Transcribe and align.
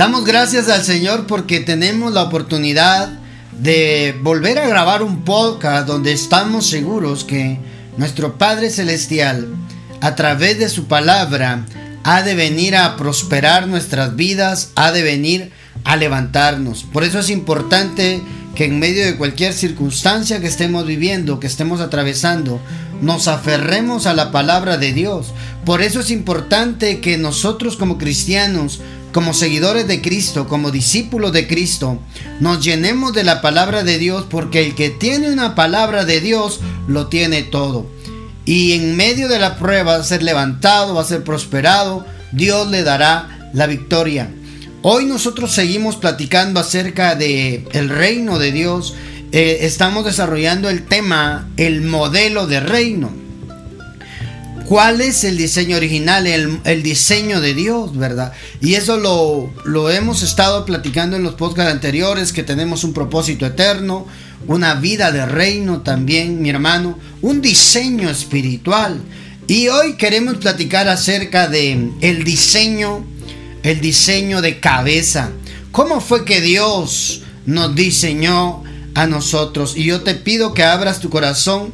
Damos 0.00 0.24
gracias 0.24 0.70
al 0.70 0.82
Señor 0.82 1.26
porque 1.26 1.60
tenemos 1.60 2.14
la 2.14 2.22
oportunidad 2.22 3.18
de 3.52 4.18
volver 4.22 4.58
a 4.58 4.66
grabar 4.66 5.02
un 5.02 5.26
podcast 5.26 5.86
donde 5.86 6.12
estamos 6.12 6.66
seguros 6.66 7.22
que 7.22 7.58
nuestro 7.98 8.38
Padre 8.38 8.70
Celestial, 8.70 9.48
a 10.00 10.14
través 10.14 10.58
de 10.58 10.70
su 10.70 10.86
palabra, 10.86 11.66
ha 12.02 12.22
de 12.22 12.34
venir 12.34 12.76
a 12.76 12.96
prosperar 12.96 13.68
nuestras 13.68 14.16
vidas, 14.16 14.70
ha 14.74 14.90
de 14.90 15.02
venir 15.02 15.52
a 15.84 15.96
levantarnos. 15.96 16.84
Por 16.84 17.04
eso 17.04 17.18
es 17.18 17.28
importante 17.28 18.22
que 18.54 18.64
en 18.64 18.78
medio 18.78 19.04
de 19.04 19.18
cualquier 19.18 19.52
circunstancia 19.52 20.40
que 20.40 20.46
estemos 20.46 20.86
viviendo, 20.86 21.40
que 21.40 21.46
estemos 21.46 21.82
atravesando, 21.82 22.58
nos 23.00 23.28
aferremos 23.28 24.06
a 24.06 24.14
la 24.14 24.30
palabra 24.30 24.76
de 24.76 24.92
Dios. 24.92 25.32
Por 25.64 25.82
eso 25.82 26.00
es 26.00 26.10
importante 26.10 27.00
que 27.00 27.18
nosotros 27.18 27.76
como 27.76 27.98
cristianos, 27.98 28.80
como 29.12 29.34
seguidores 29.34 29.88
de 29.88 30.00
Cristo, 30.00 30.48
como 30.48 30.70
discípulos 30.70 31.32
de 31.32 31.48
Cristo, 31.48 31.98
nos 32.40 32.64
llenemos 32.64 33.12
de 33.12 33.24
la 33.24 33.40
palabra 33.40 33.82
de 33.82 33.98
Dios, 33.98 34.26
porque 34.28 34.64
el 34.64 34.74
que 34.74 34.90
tiene 34.90 35.30
una 35.30 35.54
palabra 35.54 36.04
de 36.04 36.20
Dios 36.20 36.60
lo 36.86 37.08
tiene 37.08 37.42
todo. 37.42 37.86
Y 38.44 38.72
en 38.72 38.96
medio 38.96 39.28
de 39.28 39.38
la 39.38 39.58
prueba 39.58 39.94
va 39.94 40.00
a 40.00 40.04
ser 40.04 40.22
levantado, 40.22 40.94
va 40.94 41.02
a 41.02 41.04
ser 41.04 41.24
prosperado, 41.24 42.06
Dios 42.32 42.70
le 42.70 42.82
dará 42.82 43.50
la 43.52 43.66
victoria. 43.66 44.30
Hoy 44.82 45.04
nosotros 45.04 45.52
seguimos 45.52 45.96
platicando 45.96 46.58
acerca 46.58 47.14
de 47.14 47.66
el 47.72 47.90
reino 47.90 48.38
de 48.38 48.50
Dios. 48.50 48.94
Eh, 49.32 49.58
estamos 49.62 50.04
desarrollando 50.04 50.68
el 50.68 50.86
tema, 50.86 51.48
el 51.56 51.82
modelo 51.82 52.46
de 52.46 52.60
reino. 52.60 53.10
¿Cuál 54.66 55.00
es 55.00 55.24
el 55.24 55.36
diseño 55.36 55.76
original, 55.76 56.26
el, 56.26 56.82
diseño 56.82 57.40
de 57.40 57.54
Dios, 57.54 57.96
verdad? 57.96 58.32
Y 58.60 58.74
eso 58.74 58.98
lo, 58.98 59.52
lo 59.64 59.90
hemos 59.90 60.22
estado 60.22 60.64
platicando 60.64 61.16
en 61.16 61.24
los 61.24 61.34
podcasts 61.34 61.72
anteriores, 61.72 62.32
que 62.32 62.44
tenemos 62.44 62.84
un 62.84 62.92
propósito 62.92 63.46
eterno, 63.46 64.06
una 64.46 64.74
vida 64.74 65.10
de 65.10 65.26
reino 65.26 65.80
también, 65.80 66.40
mi 66.40 66.50
hermano, 66.50 66.98
un 67.20 67.40
diseño 67.40 68.08
espiritual. 68.08 69.00
Y 69.48 69.66
hoy 69.68 69.96
queremos 69.96 70.36
platicar 70.36 70.88
acerca 70.88 71.48
de 71.48 71.90
el 72.00 72.22
diseño 72.22 73.04
el 73.62 73.80
diseño 73.80 74.40
de 74.40 74.60
cabeza. 74.60 75.30
¿Cómo 75.70 76.00
fue 76.00 76.24
que 76.24 76.40
Dios 76.40 77.22
nos 77.46 77.74
diseñó 77.74 78.62
a 78.94 79.06
nosotros? 79.06 79.76
Y 79.76 79.84
yo 79.84 80.02
te 80.02 80.14
pido 80.14 80.54
que 80.54 80.64
abras 80.64 81.00
tu 81.00 81.10
corazón 81.10 81.72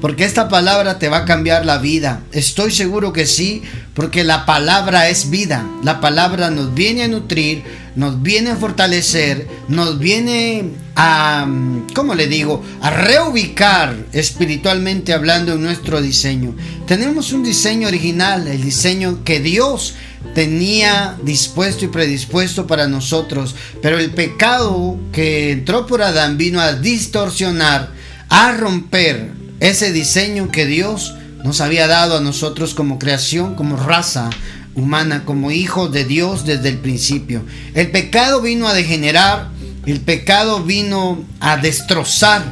porque 0.00 0.24
esta 0.24 0.48
palabra 0.48 0.98
te 0.98 1.08
va 1.08 1.18
a 1.18 1.24
cambiar 1.24 1.64
la 1.64 1.78
vida. 1.78 2.22
Estoy 2.32 2.70
seguro 2.70 3.12
que 3.12 3.24
sí, 3.24 3.62
porque 3.94 4.24
la 4.24 4.44
palabra 4.44 5.08
es 5.08 5.30
vida. 5.30 5.66
La 5.82 6.00
palabra 6.00 6.50
nos 6.50 6.74
viene 6.74 7.04
a 7.04 7.08
nutrir, 7.08 7.64
nos 7.94 8.20
viene 8.22 8.50
a 8.50 8.56
fortalecer, 8.56 9.48
nos 9.68 9.98
viene 9.98 10.72
a, 10.96 11.46
¿cómo 11.94 12.14
le 12.14 12.26
digo? 12.26 12.62
A 12.82 12.90
reubicar 12.90 13.96
espiritualmente 14.12 15.14
hablando 15.14 15.54
en 15.54 15.62
nuestro 15.62 16.02
diseño. 16.02 16.54
Tenemos 16.86 17.32
un 17.32 17.42
diseño 17.42 17.88
original, 17.88 18.46
el 18.48 18.62
diseño 18.62 19.24
que 19.24 19.40
Dios 19.40 19.94
tenía 20.34 21.16
dispuesto 21.22 21.84
y 21.84 21.88
predispuesto 21.88 22.66
para 22.66 22.88
nosotros, 22.88 23.54
pero 23.82 23.98
el 23.98 24.10
pecado 24.10 24.98
que 25.12 25.52
entró 25.52 25.86
por 25.86 26.02
Adán 26.02 26.36
vino 26.36 26.60
a 26.60 26.74
distorsionar, 26.74 27.90
a 28.28 28.52
romper 28.52 29.30
ese 29.60 29.92
diseño 29.92 30.50
que 30.50 30.66
Dios 30.66 31.14
nos 31.44 31.60
había 31.60 31.86
dado 31.86 32.18
a 32.18 32.20
nosotros 32.20 32.74
como 32.74 32.98
creación, 32.98 33.54
como 33.54 33.76
raza 33.76 34.30
humana, 34.74 35.24
como 35.24 35.50
hijos 35.50 35.92
de 35.92 36.04
Dios 36.04 36.44
desde 36.44 36.68
el 36.68 36.78
principio. 36.78 37.44
El 37.74 37.90
pecado 37.90 38.40
vino 38.42 38.68
a 38.68 38.74
degenerar, 38.74 39.48
el 39.86 40.00
pecado 40.00 40.62
vino 40.62 41.24
a 41.40 41.56
destrozar 41.56 42.44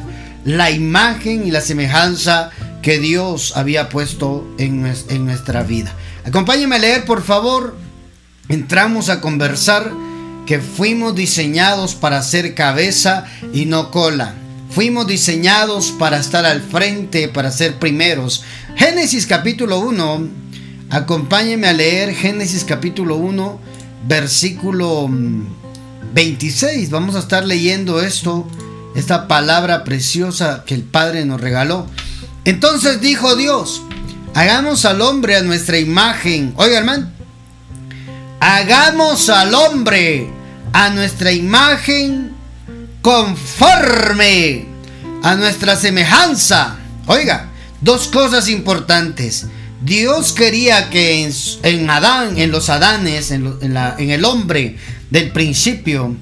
la 0.43 0.71
imagen 0.71 1.45
y 1.45 1.51
la 1.51 1.61
semejanza 1.61 2.49
que 2.81 2.99
Dios 2.99 3.53
había 3.55 3.89
puesto 3.89 4.47
en, 4.57 4.91
en 5.09 5.25
nuestra 5.25 5.63
vida. 5.63 5.93
Acompáñenme 6.25 6.75
a 6.75 6.79
leer, 6.79 7.05
por 7.05 7.23
favor. 7.23 7.75
Entramos 8.49 9.09
a 9.09 9.21
conversar 9.21 9.91
que 10.45 10.59
fuimos 10.59 11.15
diseñados 11.15 11.95
para 11.95 12.21
ser 12.23 12.55
cabeza 12.55 13.25
y 13.53 13.65
no 13.65 13.91
cola. 13.91 14.33
Fuimos 14.71 15.07
diseñados 15.07 15.91
para 15.91 16.17
estar 16.17 16.45
al 16.45 16.61
frente, 16.61 17.27
para 17.27 17.51
ser 17.51 17.75
primeros. 17.75 18.43
Génesis 18.75 19.25
capítulo 19.25 19.79
1. 19.79 20.27
Acompáñenme 20.89 21.67
a 21.67 21.73
leer 21.73 22.13
Génesis 22.13 22.63
capítulo 22.63 23.15
1, 23.17 23.59
versículo 24.07 25.09
26. 26.13 26.89
Mm, 26.89 26.91
Vamos 26.91 27.15
a 27.15 27.19
estar 27.19 27.45
leyendo 27.45 28.01
esto, 28.01 28.47
esta 28.95 29.27
palabra 29.27 29.83
preciosa 29.83 30.63
que 30.65 30.73
el 30.73 30.83
Padre 30.83 31.25
nos 31.25 31.39
regaló. 31.39 31.87
Entonces 32.43 33.01
dijo 33.01 33.35
Dios, 33.35 33.81
Hagamos 34.35 34.83
al 34.83 34.99
hombre 35.01 35.37
a 35.37 35.43
nuestra 35.43 35.79
imagen. 35.79 36.53
Oiga, 36.57 36.79
hermano. 36.79 37.09
Hagamos 38.41 39.29
al 39.29 39.53
hombre 39.55 40.29
a 40.73 40.89
nuestra 40.89 41.31
imagen 41.31 42.33
conforme 43.01 44.65
a 45.23 45.35
nuestra 45.35 45.77
semejanza. 45.77 46.75
Oiga, 47.07 47.49
dos 47.79 48.09
cosas 48.09 48.49
importantes. 48.49 49.45
Dios 49.81 50.33
quería 50.33 50.89
que 50.89 51.31
en, 51.63 51.89
Adán, 51.89 52.37
en 52.37 52.51
los 52.51 52.69
Adanes, 52.69 53.31
en, 53.31 53.57
en 53.61 54.09
el 54.09 54.25
hombre 54.25 54.75
del 55.11 55.31
principio, 55.31 56.13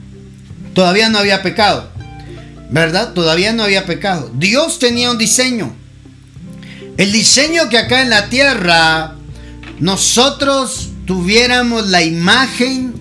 todavía 0.75 1.09
no 1.09 1.17
había 1.17 1.41
pecado. 1.41 1.89
¿Verdad? 2.69 3.13
Todavía 3.13 3.53
no 3.53 3.63
había 3.63 3.87
pecado. 3.87 4.29
Dios 4.35 4.77
tenía 4.77 5.09
un 5.09 5.17
diseño. 5.17 5.75
El 6.97 7.11
diseño 7.11 7.69
que 7.69 7.79
acá 7.79 8.01
en 8.01 8.09
la 8.09 8.29
tierra 8.29 9.15
nosotros 9.79 10.89
tuviéramos 11.05 11.87
la 11.87 12.03
imagen 12.03 12.93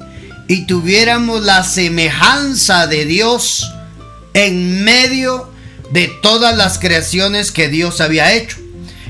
y 0.48 0.66
tuviéramos 0.66 1.42
la 1.42 1.62
semejanza 1.62 2.86
de 2.86 3.04
Dios 3.04 3.70
en 4.34 4.82
medio 4.82 5.52
de 5.90 6.08
todas 6.22 6.56
las 6.56 6.78
creaciones 6.78 7.52
que 7.52 7.68
Dios 7.68 8.00
había 8.00 8.32
hecho. 8.32 8.56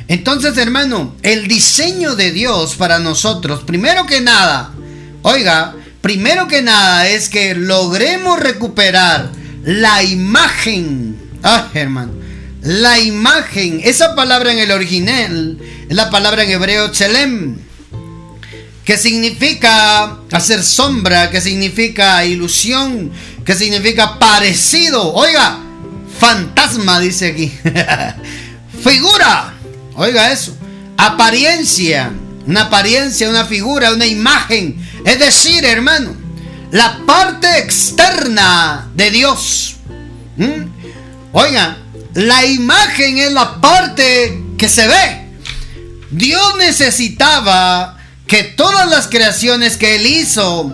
Entonces, 0.09 0.59
hermano, 0.59 1.15
el 1.23 1.47
diseño 1.47 2.17
de 2.17 2.33
Dios 2.33 2.75
para 2.75 2.99
nosotros, 2.99 3.63
primero 3.63 4.05
que 4.05 4.21
nada, 4.21 4.73
oiga, 5.23 5.77
primero 6.01 6.49
que 6.49 6.61
nada 6.61 7.09
es 7.09 7.29
que 7.29 7.55
logremos 7.55 8.41
recuperar 8.41 9.31
la 9.65 10.03
imagen, 10.03 11.17
ah, 11.45 11.69
hermano, 11.73 12.13
la 12.63 13.01
imagen, 13.01 13.81
esa 13.83 14.15
palabra 14.15 14.53
en 14.53 14.59
el 14.59 14.71
original 14.71 15.59
es 15.89 15.97
la 15.97 16.11
palabra 16.11 16.45
en 16.45 16.53
hebreo 16.53 16.93
chelem, 16.93 17.59
que 18.85 18.97
significa 18.97 20.19
hacer 20.31 20.63
sombra, 20.63 21.31
que 21.31 21.41
significa 21.41 22.25
ilusión, 22.25 23.11
que 23.45 23.55
significa 23.55 24.19
parecido. 24.19 25.13
Oiga, 25.13 25.59
fantasma 26.19 27.01
dice 27.01 27.29
aquí. 27.29 27.53
Figura, 28.83 29.55
oiga 29.95 30.33
eso. 30.33 30.57
Apariencia, 30.97 32.13
una 32.47 32.63
apariencia, 32.63 33.29
una 33.29 33.45
figura, 33.45 33.93
una 33.93 34.07
imagen. 34.07 34.77
Es 35.05 35.19
decir, 35.19 35.65
hermano, 35.65 36.15
la 36.71 37.01
parte 37.07 37.59
externa 37.59 38.89
de 38.95 39.11
Dios. 39.11 39.77
¿Mm? 40.37 40.65
Oiga, 41.33 41.82
la 42.15 42.45
imagen 42.45 43.19
es 43.19 43.33
la 43.33 43.61
parte 43.61 44.43
que 44.59 44.69
se 44.69 44.87
ve. 44.87 45.29
Dios 46.11 46.57
necesitaba 46.59 47.99
que 48.27 48.45
todas 48.45 48.89
las 48.89 49.09
creaciones 49.09 49.77
que 49.77 49.97
Él 49.97 50.07
hizo 50.07 50.73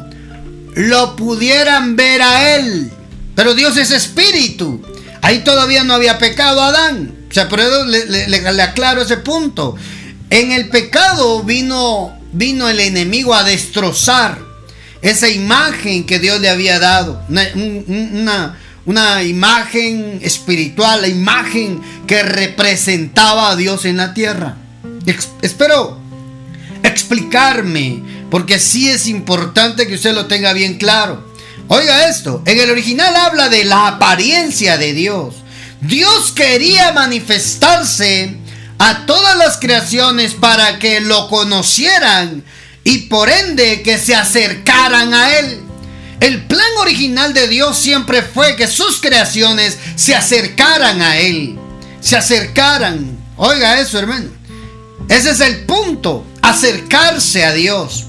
lo 0.75 1.17
pudieran 1.17 1.97
ver 1.97 2.23
a 2.23 2.57
Él. 2.57 2.91
Pero 3.35 3.55
Dios 3.55 3.77
es 3.77 3.91
espíritu. 3.91 4.83
Ahí 5.23 5.41
todavía 5.41 5.85
no 5.85 5.95
había 5.95 6.19
pecado 6.19 6.63
Adán. 6.63 7.15
O 7.31 7.33
sea, 7.33 7.49
por 7.49 7.61
eso 7.61 7.85
le, 7.85 8.63
aclaro 8.63 9.03
ese 9.03 9.19
punto. 9.19 9.77
En 10.31 10.51
el 10.53 10.69
pecado 10.69 11.43
vino, 11.45 12.19
vino 12.33 12.69
el 12.69 12.81
enemigo 12.81 13.35
a 13.35 13.45
destrozar 13.45 14.39
esa 15.03 15.29
imagen 15.29 16.05
que 16.05 16.19
Dios 16.19 16.41
le 16.41 16.49
había 16.49 16.79
dado. 16.81 17.23
una 17.29 18.59
imagen 19.23 20.19
espiritual, 20.23 21.03
la 21.03 21.09
imagen 21.09 21.81
que 22.07 22.23
representaba 22.23 23.51
a 23.51 23.57
Dios 23.57 23.85
en 23.85 23.99
la 23.99 24.15
tierra. 24.15 24.57
espero 25.43 25.99
explicarme, 26.83 28.03
porque 28.31 28.59
sí 28.59 28.89
es 28.89 29.07
importante 29.07 29.87
que 29.87 29.95
usted 29.95 30.15
lo 30.15 30.27
tenga 30.27 30.53
bien 30.53 30.79
claro. 30.79 31.27
Oiga 31.69 32.09
esto, 32.09 32.43
en 32.47 32.59
el 32.59 32.71
original 32.71 33.15
habla 33.15 33.49
de 33.49 33.65
la 33.65 33.89
apariencia 33.89 34.79
de 34.79 34.95
Dios. 34.95 35.35
Dios 35.81 36.33
quería 36.33 36.93
manifestarse 36.93 38.37
a 38.79 39.07
todas 39.07 39.37
las 39.37 39.59
creaciones 39.59 40.35
para 40.35 40.79
que 40.79 41.01
lo 41.01 41.29
conocieran 41.29 42.43
y 42.85 42.99
por 43.09 43.29
ende 43.29 43.83
que 43.83 43.99
se 43.99 44.15
acercaran 44.15 45.13
a 45.13 45.39
Él. 45.39 45.68
El 46.21 46.47
plan 46.47 46.71
original 46.81 47.33
de 47.33 47.49
Dios 47.49 47.79
siempre 47.79 48.23
fue 48.23 48.57
que 48.57 48.67
sus 48.67 49.01
creaciones 49.01 49.79
se 49.95 50.15
acercaran 50.15 51.01
a 51.01 51.19
Él. 51.19 51.59
Se 52.01 52.17
acercaran. 52.17 53.17
Oiga 53.37 53.79
eso, 53.79 53.99
hermano. 53.99 54.31
Ese 55.09 55.31
es 55.31 55.41
el 55.41 55.65
punto. 55.65 56.27
Acercarse 56.43 57.45
a 57.45 57.53
Dios. 57.53 58.07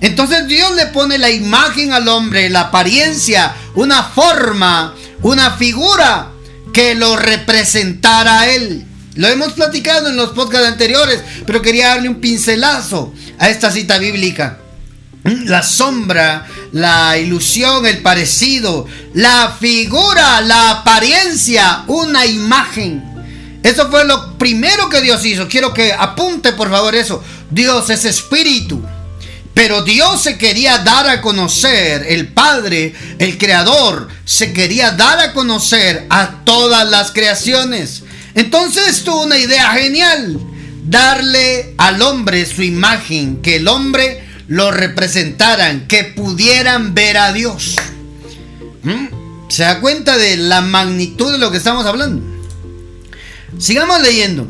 Entonces 0.00 0.48
Dios 0.48 0.74
le 0.74 0.86
pone 0.86 1.16
la 1.18 1.30
imagen 1.30 1.92
al 1.92 2.08
hombre, 2.08 2.50
la 2.50 2.62
apariencia, 2.62 3.54
una 3.76 4.02
forma, 4.02 4.96
una 5.22 5.52
figura 5.52 6.32
que 6.72 6.96
lo 6.96 7.16
representara 7.16 8.40
a 8.40 8.48
Él. 8.50 8.84
Lo 9.14 9.28
hemos 9.28 9.52
platicado 9.52 10.08
en 10.08 10.16
los 10.16 10.30
podcasts 10.30 10.66
anteriores, 10.66 11.20
pero 11.46 11.62
quería 11.62 11.88
darle 11.88 12.08
un 12.08 12.20
pincelazo 12.20 13.12
a 13.38 13.48
esta 13.50 13.70
cita 13.70 13.98
bíblica. 13.98 14.58
La 15.24 15.62
sombra, 15.62 16.46
la 16.72 17.16
ilusión, 17.16 17.86
el 17.86 17.98
parecido, 17.98 18.86
la 19.14 19.56
figura, 19.60 20.40
la 20.40 20.70
apariencia, 20.70 21.84
una 21.86 22.26
imagen. 22.26 23.12
Eso 23.62 23.88
fue 23.90 24.04
lo 24.04 24.36
primero 24.36 24.88
que 24.88 25.00
Dios 25.00 25.24
hizo. 25.24 25.48
Quiero 25.48 25.72
que 25.72 25.92
apunte 25.92 26.52
por 26.52 26.70
favor 26.70 26.94
eso. 26.96 27.22
Dios 27.50 27.88
es 27.90 28.04
espíritu. 28.04 28.82
Pero 29.54 29.82
Dios 29.82 30.22
se 30.22 30.38
quería 30.38 30.78
dar 30.78 31.08
a 31.08 31.20
conocer, 31.20 32.06
el 32.08 32.28
Padre, 32.28 32.94
el 33.18 33.36
Creador, 33.36 34.08
se 34.24 34.52
quería 34.52 34.92
dar 34.92 35.18
a 35.18 35.32
conocer 35.34 36.06
a 36.08 36.42
todas 36.44 36.88
las 36.88 37.12
creaciones. 37.12 38.02
Entonces 38.34 39.04
tuvo 39.04 39.24
una 39.24 39.36
idea 39.36 39.72
genial, 39.72 40.38
darle 40.84 41.74
al 41.76 42.00
hombre 42.00 42.46
su 42.46 42.62
imagen, 42.62 43.42
que 43.42 43.56
el 43.56 43.68
hombre 43.68 44.24
lo 44.52 44.70
representaran, 44.70 45.88
que 45.88 46.04
pudieran 46.04 46.92
ver 46.92 47.16
a 47.16 47.32
Dios. 47.32 47.74
¿Mm? 48.82 49.48
¿Se 49.48 49.62
da 49.62 49.80
cuenta 49.80 50.18
de 50.18 50.36
la 50.36 50.60
magnitud 50.60 51.32
de 51.32 51.38
lo 51.38 51.50
que 51.50 51.56
estamos 51.56 51.86
hablando? 51.86 52.22
Sigamos 53.58 54.02
leyendo. 54.02 54.46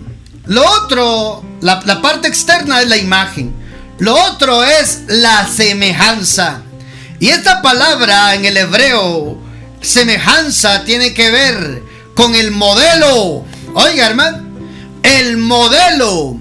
Lo 0.47 0.69
otro, 0.69 1.45
la, 1.61 1.83
la 1.87 2.03
parte 2.03 2.27
externa 2.27 2.83
es 2.83 2.89
la 2.89 2.97
imagen. 2.97 3.55
Lo 4.01 4.17
otro 4.17 4.65
es 4.65 5.03
la 5.07 5.47
semejanza. 5.47 6.63
Y 7.21 7.29
esta 7.29 7.63
palabra 7.63 8.35
en 8.35 8.45
el 8.45 8.57
hebreo, 8.57 9.39
semejanza, 9.83 10.83
tiene 10.83 11.15
que 11.15 11.31
ver 11.31 11.83
con 12.17 12.35
el 12.35 12.51
modelo. 12.51 13.45
Oiga, 13.75 14.09
hermano, 14.09 14.43
el 15.05 15.37
modelo, 15.37 16.41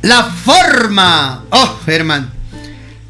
la 0.00 0.24
forma. 0.24 1.44
Oh, 1.50 1.78
hermano 1.86 2.34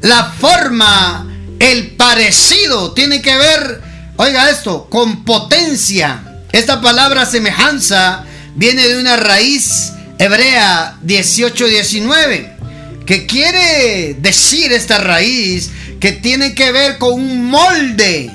la 0.05 0.31
forma, 0.39 1.25
el 1.57 1.95
parecido, 1.95 2.93
tiene 2.93 3.23
que 3.23 3.35
ver, 3.35 3.81
oiga 4.17 4.51
esto, 4.51 4.87
con 4.87 5.25
potencia. 5.25 6.43
Esta 6.51 6.79
palabra 6.79 7.25
semejanza 7.25 8.23
viene 8.53 8.87
de 8.87 8.99
una 8.99 9.17
raíz 9.17 9.93
hebrea 10.19 10.99
18-19, 11.03 13.03
que 13.07 13.25
quiere 13.25 14.15
decir 14.19 14.71
esta 14.73 14.99
raíz 14.99 15.71
que 15.99 16.11
tiene 16.11 16.53
que 16.53 16.71
ver 16.71 16.99
con 16.99 17.13
un 17.13 17.45
molde, 17.45 18.29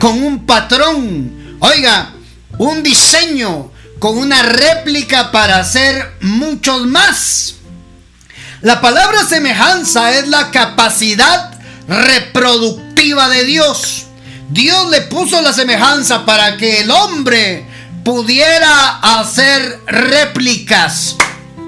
con 0.00 0.22
un 0.22 0.46
patrón, 0.46 1.58
oiga, 1.60 2.14
un 2.56 2.82
diseño, 2.82 3.70
con 3.98 4.16
una 4.16 4.42
réplica 4.42 5.30
para 5.30 5.58
hacer 5.58 6.12
muchos 6.22 6.86
más. 6.86 7.56
La 8.62 8.82
palabra 8.82 9.24
semejanza 9.24 10.18
es 10.18 10.28
la 10.28 10.50
capacidad 10.50 11.58
reproductiva 11.88 13.30
de 13.30 13.44
Dios. 13.44 14.04
Dios 14.50 14.90
le 14.90 15.00
puso 15.00 15.40
la 15.40 15.54
semejanza 15.54 16.26
para 16.26 16.58
que 16.58 16.82
el 16.82 16.90
hombre 16.90 17.64
pudiera 18.04 18.98
hacer 19.18 19.80
réplicas. 19.86 21.16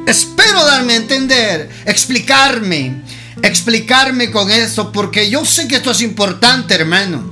Espero 0.06 0.62
darme 0.66 0.92
a 0.92 0.96
entender, 0.96 1.70
explicarme, 1.86 3.00
explicarme 3.42 4.30
con 4.30 4.50
esto, 4.50 4.92
porque 4.92 5.30
yo 5.30 5.46
sé 5.46 5.68
que 5.68 5.76
esto 5.76 5.92
es 5.92 6.02
importante, 6.02 6.74
hermano. 6.74 7.24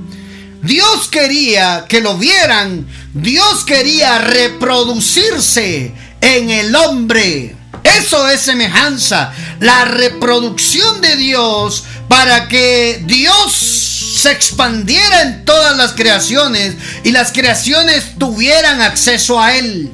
Dios 0.63 1.07
quería 1.07 1.85
que 1.87 2.01
lo 2.01 2.17
vieran, 2.17 2.87
Dios 3.13 3.63
quería 3.65 4.17
reproducirse 4.17 5.93
en 6.19 6.49
el 6.49 6.75
hombre. 6.75 7.60
Eso 7.83 8.27
es 8.29 8.41
semejanza. 8.41 9.33
La 9.59 9.85
reproducción 9.85 11.01
de 11.01 11.15
Dios 11.15 11.83
para 12.07 12.47
que 12.47 13.01
Dios 13.05 13.53
se 14.17 14.31
expandiera 14.31 15.21
en 15.23 15.45
todas 15.45 15.77
las 15.77 15.93
creaciones 15.93 16.75
y 17.03 17.11
las 17.11 17.31
creaciones 17.31 18.17
tuvieran 18.17 18.81
acceso 18.81 19.41
a 19.41 19.55
Él. 19.55 19.91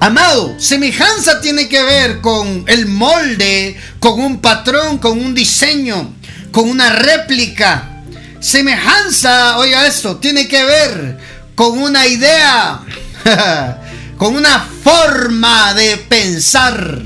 Amado, 0.00 0.54
semejanza 0.58 1.40
tiene 1.40 1.68
que 1.68 1.82
ver 1.82 2.20
con 2.20 2.64
el 2.66 2.86
molde, 2.86 3.80
con 4.00 4.20
un 4.20 4.40
patrón, 4.40 4.98
con 4.98 5.18
un 5.18 5.34
diseño, 5.34 6.12
con 6.50 6.68
una 6.68 6.90
réplica. 6.90 8.02
Semejanza, 8.40 9.56
oiga 9.56 9.86
esto, 9.86 10.16
tiene 10.16 10.46
que 10.46 10.62
ver 10.64 11.18
con 11.54 11.78
una 11.78 12.06
idea. 12.06 12.80
con 14.24 14.36
una 14.36 14.66
forma 14.82 15.74
de 15.74 15.98
pensar. 15.98 17.02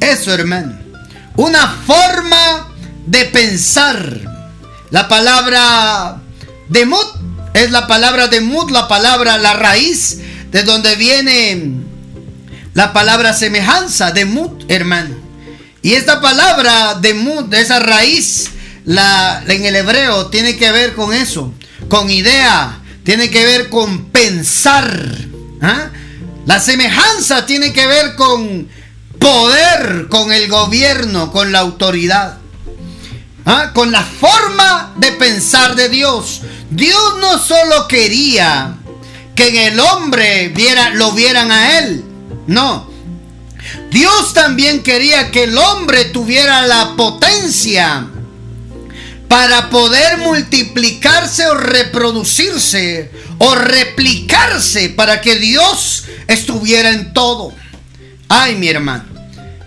Eso, 0.00 0.32
hermano. 0.32 0.78
Una 1.36 1.68
forma 1.86 2.72
de 3.04 3.26
pensar. 3.26 4.18
La 4.88 5.06
palabra 5.06 6.16
de 6.70 6.86
mut 6.86 7.06
es 7.52 7.70
la 7.72 7.86
palabra 7.86 8.28
de 8.28 8.40
mut, 8.40 8.70
la 8.70 8.88
palabra, 8.88 9.36
la 9.36 9.52
raíz 9.52 10.20
de 10.50 10.62
donde 10.62 10.96
viene 10.96 11.74
la 12.72 12.94
palabra 12.94 13.34
semejanza 13.34 14.10
de 14.10 14.24
mut, 14.24 14.64
hermano. 14.68 15.14
Y 15.82 15.92
esta 15.92 16.22
palabra 16.22 16.94
de 16.94 17.12
mut, 17.12 17.52
esa 17.52 17.80
raíz, 17.80 18.48
la, 18.86 19.42
en 19.46 19.66
el 19.66 19.76
hebreo, 19.76 20.28
tiene 20.28 20.56
que 20.56 20.72
ver 20.72 20.94
con 20.94 21.12
eso, 21.12 21.52
con 21.90 22.08
idea, 22.08 22.80
tiene 23.04 23.28
que 23.28 23.44
ver 23.44 23.68
con 23.68 24.06
pensar. 24.06 25.28
¿Ah? 25.60 25.90
La 26.48 26.58
semejanza 26.60 27.44
tiene 27.44 27.74
que 27.74 27.86
ver 27.86 28.14
con 28.14 28.70
poder, 29.18 30.06
con 30.08 30.32
el 30.32 30.48
gobierno, 30.48 31.30
con 31.30 31.52
la 31.52 31.58
autoridad. 31.58 32.38
¿Ah? 33.44 33.72
Con 33.74 33.92
la 33.92 34.02
forma 34.02 34.94
de 34.96 35.12
pensar 35.12 35.74
de 35.74 35.90
Dios. 35.90 36.40
Dios 36.70 37.16
no 37.20 37.38
solo 37.38 37.86
quería 37.86 38.78
que 39.36 39.48
en 39.48 39.74
el 39.74 39.78
hombre 39.78 40.48
viera, 40.48 40.88
lo 40.94 41.12
vieran 41.12 41.52
a 41.52 41.80
él. 41.80 42.02
No. 42.46 42.90
Dios 43.90 44.32
también 44.32 44.82
quería 44.82 45.30
que 45.30 45.44
el 45.44 45.58
hombre 45.58 46.06
tuviera 46.06 46.62
la 46.62 46.96
potencia 46.96 48.06
para 49.28 49.68
poder 49.68 50.16
multiplicarse 50.16 51.46
o 51.46 51.54
reproducirse 51.54 53.10
o 53.38 53.54
replicarse 53.54 54.90
para 54.90 55.20
que 55.20 55.36
Dios 55.36 56.04
estuviera 56.26 56.90
en 56.90 57.12
todo. 57.12 57.52
Ay, 58.28 58.56
mi 58.56 58.68
hermano. 58.68 59.04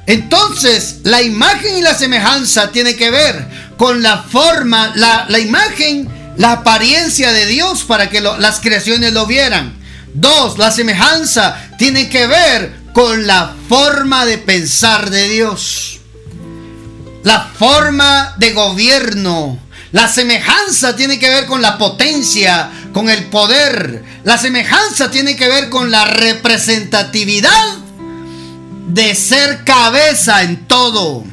Entonces, 0.08 0.98
la 1.04 1.22
imagen 1.22 1.78
y 1.78 1.82
la 1.82 1.94
semejanza 1.94 2.72
tiene 2.72 2.96
que 2.96 3.12
ver 3.12 3.48
con 3.78 4.01
la 4.04 4.24
forma, 4.24 4.94
la, 4.96 5.40
imagen, 5.40 6.10
la 6.38 6.51
apariencia 6.54 7.32
de 7.32 7.46
Dios 7.46 7.84
para 7.84 8.10
que 8.10 8.22
las 8.22 8.60
creaciones 8.60 9.13
lo 9.13 9.25
vieran. 9.25 9.74
Dos, 10.13 10.58
la 10.58 10.72
semejanza 10.72 11.58
tiene 11.78 12.10
que 12.10 12.28
ver 12.28 12.74
con 12.94 13.25
la 13.25 13.56
forma 13.70 14.25
de 14.25 14.38
pensar 14.38 15.10
de 15.10 15.30
Dios. 15.30 16.00
La 17.24 17.50
forma 17.58 18.36
de 18.38 18.51
gobierno. 18.51 19.60
La 19.92 20.08
semejanza 20.08 20.96
tiene 20.96 21.20
que 21.20 21.30
ver 21.30 21.46
con 21.46 21.62
la 21.62 21.78
potencia, 21.78 22.70
con 22.93 23.10
el 23.10 23.25
poder. 23.25 24.03
La 24.24 24.38
semejanza 24.38 25.12
tiene 25.12 25.36
que 25.36 25.48
ver 25.48 25.69
con 25.69 25.91
la 25.91 26.05
representatividad 26.05 27.77
de 28.88 29.15
ser 29.15 29.63
cabeza 29.63 30.43
en 30.43 30.67
todo. 30.67 31.24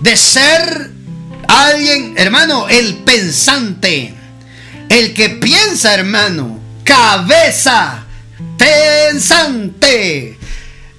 De 0.00 0.16
ser 0.16 0.90
alguien, 1.48 2.14
hermano, 2.16 2.68
el 2.68 2.96
pensante. 2.98 4.14
El 4.88 5.14
que 5.14 5.30
piensa, 5.30 5.94
hermano. 5.94 6.60
Cabeza. 6.84 8.04
Pensante. 8.56 10.38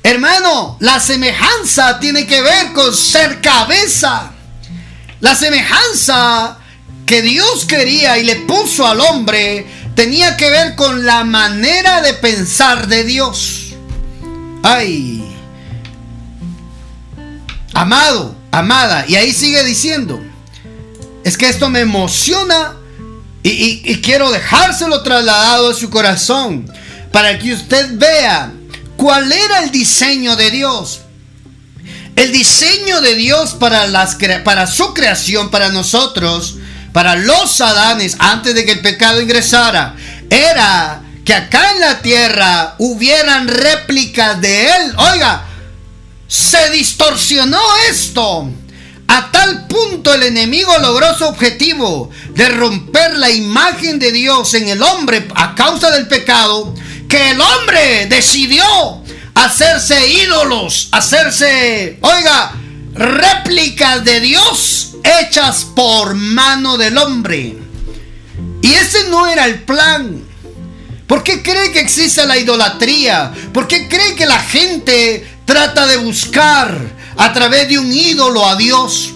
Hermano, 0.03 0.77
la 0.79 0.99
semejanza 0.99 1.99
tiene 1.99 2.25
que 2.25 2.41
ver 2.41 2.73
con 2.73 2.95
ser 2.95 3.41
cabeza. 3.41 4.31
La 5.19 5.35
semejanza 5.35 6.57
que 7.05 7.21
Dios 7.21 7.65
quería 7.65 8.17
y 8.17 8.23
le 8.23 8.35
puso 8.35 8.85
al 8.85 8.99
hombre 8.99 9.65
tenía 9.97 10.37
que 10.37 10.51
ver 10.51 10.75
con 10.75 11.07
la 11.07 11.23
manera 11.23 12.03
de 12.03 12.13
pensar 12.13 12.87
de 12.87 13.03
Dios. 13.03 13.73
Ay, 14.61 15.25
amado, 17.73 18.35
amada, 18.51 19.05
y 19.07 19.15
ahí 19.15 19.33
sigue 19.33 19.63
diciendo, 19.63 20.21
es 21.23 21.35
que 21.35 21.49
esto 21.49 21.69
me 21.69 21.79
emociona 21.79 22.75
y, 23.41 23.95
quiero 24.01 24.29
dejárselo 24.29 25.01
trasladado 25.01 25.71
a 25.71 25.73
su 25.73 25.89
corazón 25.89 26.71
para 27.11 27.39
que 27.39 27.53
usted 27.53 27.97
vea 27.97 28.53
cuál 28.97 29.31
era 29.31 29.63
el 29.63 29.71
diseño 29.71 30.35
de 30.35 30.51
Dios. 30.51 31.01
El 32.15 32.31
diseño 32.31 33.01
de 33.01 33.15
Dios 33.15 33.55
para, 33.55 33.87
las, 33.87 34.17
para 34.43 34.67
su 34.67 34.93
creación, 34.93 35.49
para 35.49 35.69
nosotros, 35.69 36.57
para 36.97 37.15
los 37.15 37.61
Adanes, 37.61 38.15
antes 38.17 38.55
de 38.55 38.65
que 38.65 38.71
el 38.71 38.81
pecado 38.81 39.21
ingresara, 39.21 39.95
era 40.31 41.03
que 41.23 41.31
acá 41.31 41.73
en 41.73 41.79
la 41.79 42.01
tierra 42.01 42.73
hubieran 42.79 43.47
réplicas 43.47 44.41
de 44.41 44.65
Él. 44.65 44.95
Oiga, 44.97 45.45
se 46.27 46.71
distorsionó 46.71 47.61
esto. 47.91 48.49
A 49.09 49.29
tal 49.29 49.67
punto 49.67 50.11
el 50.11 50.23
enemigo 50.23 50.75
logró 50.79 51.15
su 51.15 51.25
objetivo 51.25 52.09
de 52.33 52.49
romper 52.49 53.15
la 53.15 53.29
imagen 53.29 53.99
de 53.99 54.11
Dios 54.11 54.55
en 54.55 54.67
el 54.67 54.81
hombre 54.81 55.27
a 55.35 55.53
causa 55.53 55.91
del 55.91 56.07
pecado, 56.07 56.73
que 57.07 57.29
el 57.29 57.39
hombre 57.39 58.07
decidió 58.07 59.03
hacerse 59.35 60.09
ídolos, 60.09 60.89
hacerse, 60.91 61.99
oiga, 62.01 62.53
réplicas 62.97 64.03
de 64.03 64.19
Dios 64.19 64.95
hechas 65.21 65.65
por 65.75 66.15
mano 66.15 66.77
del 66.77 66.97
hombre. 66.97 67.57
Y 68.61 68.73
ese 68.73 69.09
no 69.09 69.27
era 69.27 69.45
el 69.45 69.63
plan. 69.63 70.23
¿Por 71.07 71.23
qué 71.23 71.41
cree 71.41 71.71
que 71.71 71.79
existe 71.79 72.25
la 72.25 72.37
idolatría? 72.37 73.31
¿Por 73.53 73.67
qué 73.67 73.87
cree 73.87 74.15
que 74.15 74.25
la 74.25 74.39
gente 74.39 75.25
trata 75.45 75.87
de 75.87 75.97
buscar 75.97 76.77
a 77.15 77.33
través 77.33 77.69
de 77.69 77.79
un 77.79 77.91
ídolo 77.91 78.45
a 78.45 78.55
Dios? 78.57 79.13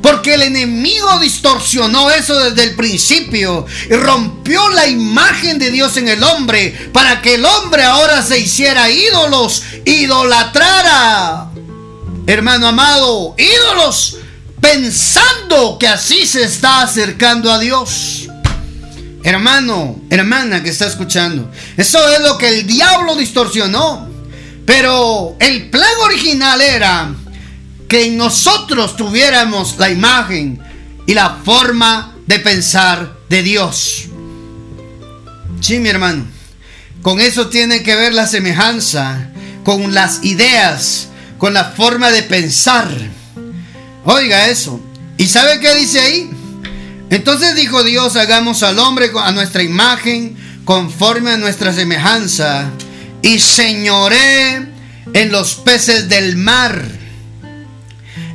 Porque 0.00 0.34
el 0.34 0.42
enemigo 0.42 1.18
distorsionó 1.18 2.10
eso 2.10 2.38
desde 2.38 2.64
el 2.64 2.76
principio 2.76 3.66
y 3.90 3.94
rompió 3.94 4.68
la 4.68 4.86
imagen 4.86 5.58
de 5.58 5.70
Dios 5.70 5.96
en 5.96 6.08
el 6.08 6.22
hombre 6.22 6.90
para 6.92 7.22
que 7.22 7.34
el 7.34 7.44
hombre 7.44 7.82
ahora 7.82 8.22
se 8.22 8.38
hiciera 8.38 8.90
ídolos, 8.90 9.62
idolatrara. 9.86 11.53
Hermano 12.26 12.68
amado, 12.68 13.34
ídolos 13.36 14.18
pensando 14.60 15.76
que 15.78 15.88
así 15.88 16.26
se 16.26 16.44
está 16.44 16.82
acercando 16.82 17.52
a 17.52 17.58
Dios. 17.58 18.28
Hermano, 19.22 20.00
hermana 20.10 20.62
que 20.62 20.70
está 20.70 20.86
escuchando, 20.86 21.50
eso 21.76 21.98
es 22.10 22.20
lo 22.20 22.38
que 22.38 22.48
el 22.48 22.66
diablo 22.66 23.14
distorsionó. 23.14 24.08
Pero 24.66 25.36
el 25.40 25.68
plan 25.68 25.90
original 26.02 26.60
era 26.60 27.14
que 27.88 28.10
nosotros 28.10 28.96
tuviéramos 28.96 29.76
la 29.78 29.90
imagen 29.90 30.58
y 31.06 31.12
la 31.12 31.40
forma 31.44 32.16
de 32.26 32.38
pensar 32.38 33.18
de 33.28 33.42
Dios. 33.42 34.06
Sí, 35.60 35.78
mi 35.78 35.90
hermano. 35.90 36.26
Con 37.02 37.20
eso 37.20 37.48
tiene 37.48 37.82
que 37.82 37.96
ver 37.96 38.14
la 38.14 38.26
semejanza, 38.26 39.30
con 39.62 39.92
las 39.92 40.24
ideas, 40.24 41.08
con 41.44 41.52
la 41.52 41.66
forma 41.66 42.10
de 42.10 42.22
pensar. 42.22 42.88
Oiga 44.06 44.48
eso. 44.48 44.80
¿Y 45.18 45.26
sabe 45.26 45.60
qué 45.60 45.74
dice 45.74 46.00
ahí? 46.00 46.30
Entonces 47.10 47.54
dijo 47.54 47.84
Dios, 47.84 48.16
hagamos 48.16 48.62
al 48.62 48.78
hombre 48.78 49.10
a 49.14 49.30
nuestra 49.30 49.62
imagen, 49.62 50.38
conforme 50.64 51.32
a 51.32 51.36
nuestra 51.36 51.74
semejanza, 51.74 52.70
y 53.20 53.40
señoré 53.40 54.68
en 55.12 55.32
los 55.32 55.56
peces 55.56 56.08
del 56.08 56.36
mar, 56.38 56.82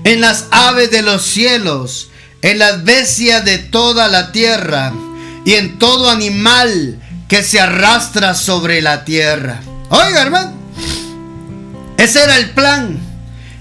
en 0.04 0.22
las 0.22 0.46
aves 0.52 0.92
de 0.92 1.02
los 1.02 1.24
cielos, 1.24 2.12
en 2.44 2.60
las 2.60 2.84
bestias 2.84 3.44
de 3.44 3.58
toda 3.58 4.08
la 4.08 4.32
tierra, 4.32 4.94
y 5.46 5.56
en 5.56 5.80
todo 5.80 6.12
animal 6.12 7.02
que 7.28 7.42
se 7.42 7.60
arrastra 7.60 8.36
sobre 8.36 8.84
la 8.84 9.04
tierra. 9.04 9.62
Oiga, 9.90 10.22
hermano, 10.22 10.59
ese 12.00 12.24
era 12.24 12.38
el 12.38 12.50
plan. 12.52 12.98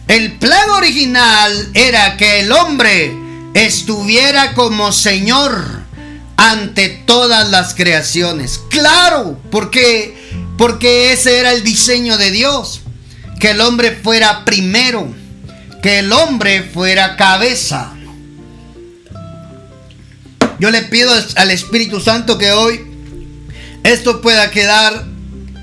El 0.07 0.39
plan 0.39 0.71
original 0.71 1.71
era 1.75 2.17
que 2.17 2.41
el 2.41 2.51
hombre 2.53 3.15
estuviera 3.53 4.55
como 4.55 4.93
Señor 4.93 5.83
ante 6.37 6.89
todas 6.89 7.51
las 7.51 7.75
creaciones. 7.75 8.61
Claro, 8.71 9.39
porque 9.51 10.17
porque 10.57 11.13
ese 11.13 11.39
era 11.39 11.53
el 11.53 11.63
diseño 11.63 12.19
de 12.19 12.33
Dios, 12.33 12.81
que 13.39 13.51
el 13.51 13.61
hombre 13.61 13.93
fuera 13.93 14.45
primero, 14.45 15.15
que 15.83 16.01
el 16.01 16.13
hombre 16.13 16.63
fuera 16.63 17.17
cabeza. 17.17 17.93
Yo 20.59 20.71
le 20.71 20.83
pido 20.83 21.13
al 21.37 21.51
Espíritu 21.53 22.01
Santo 22.01 22.39
que 22.39 22.51
hoy 22.51 22.81
esto 23.85 24.21
pueda 24.21 24.51
quedar 24.51 25.07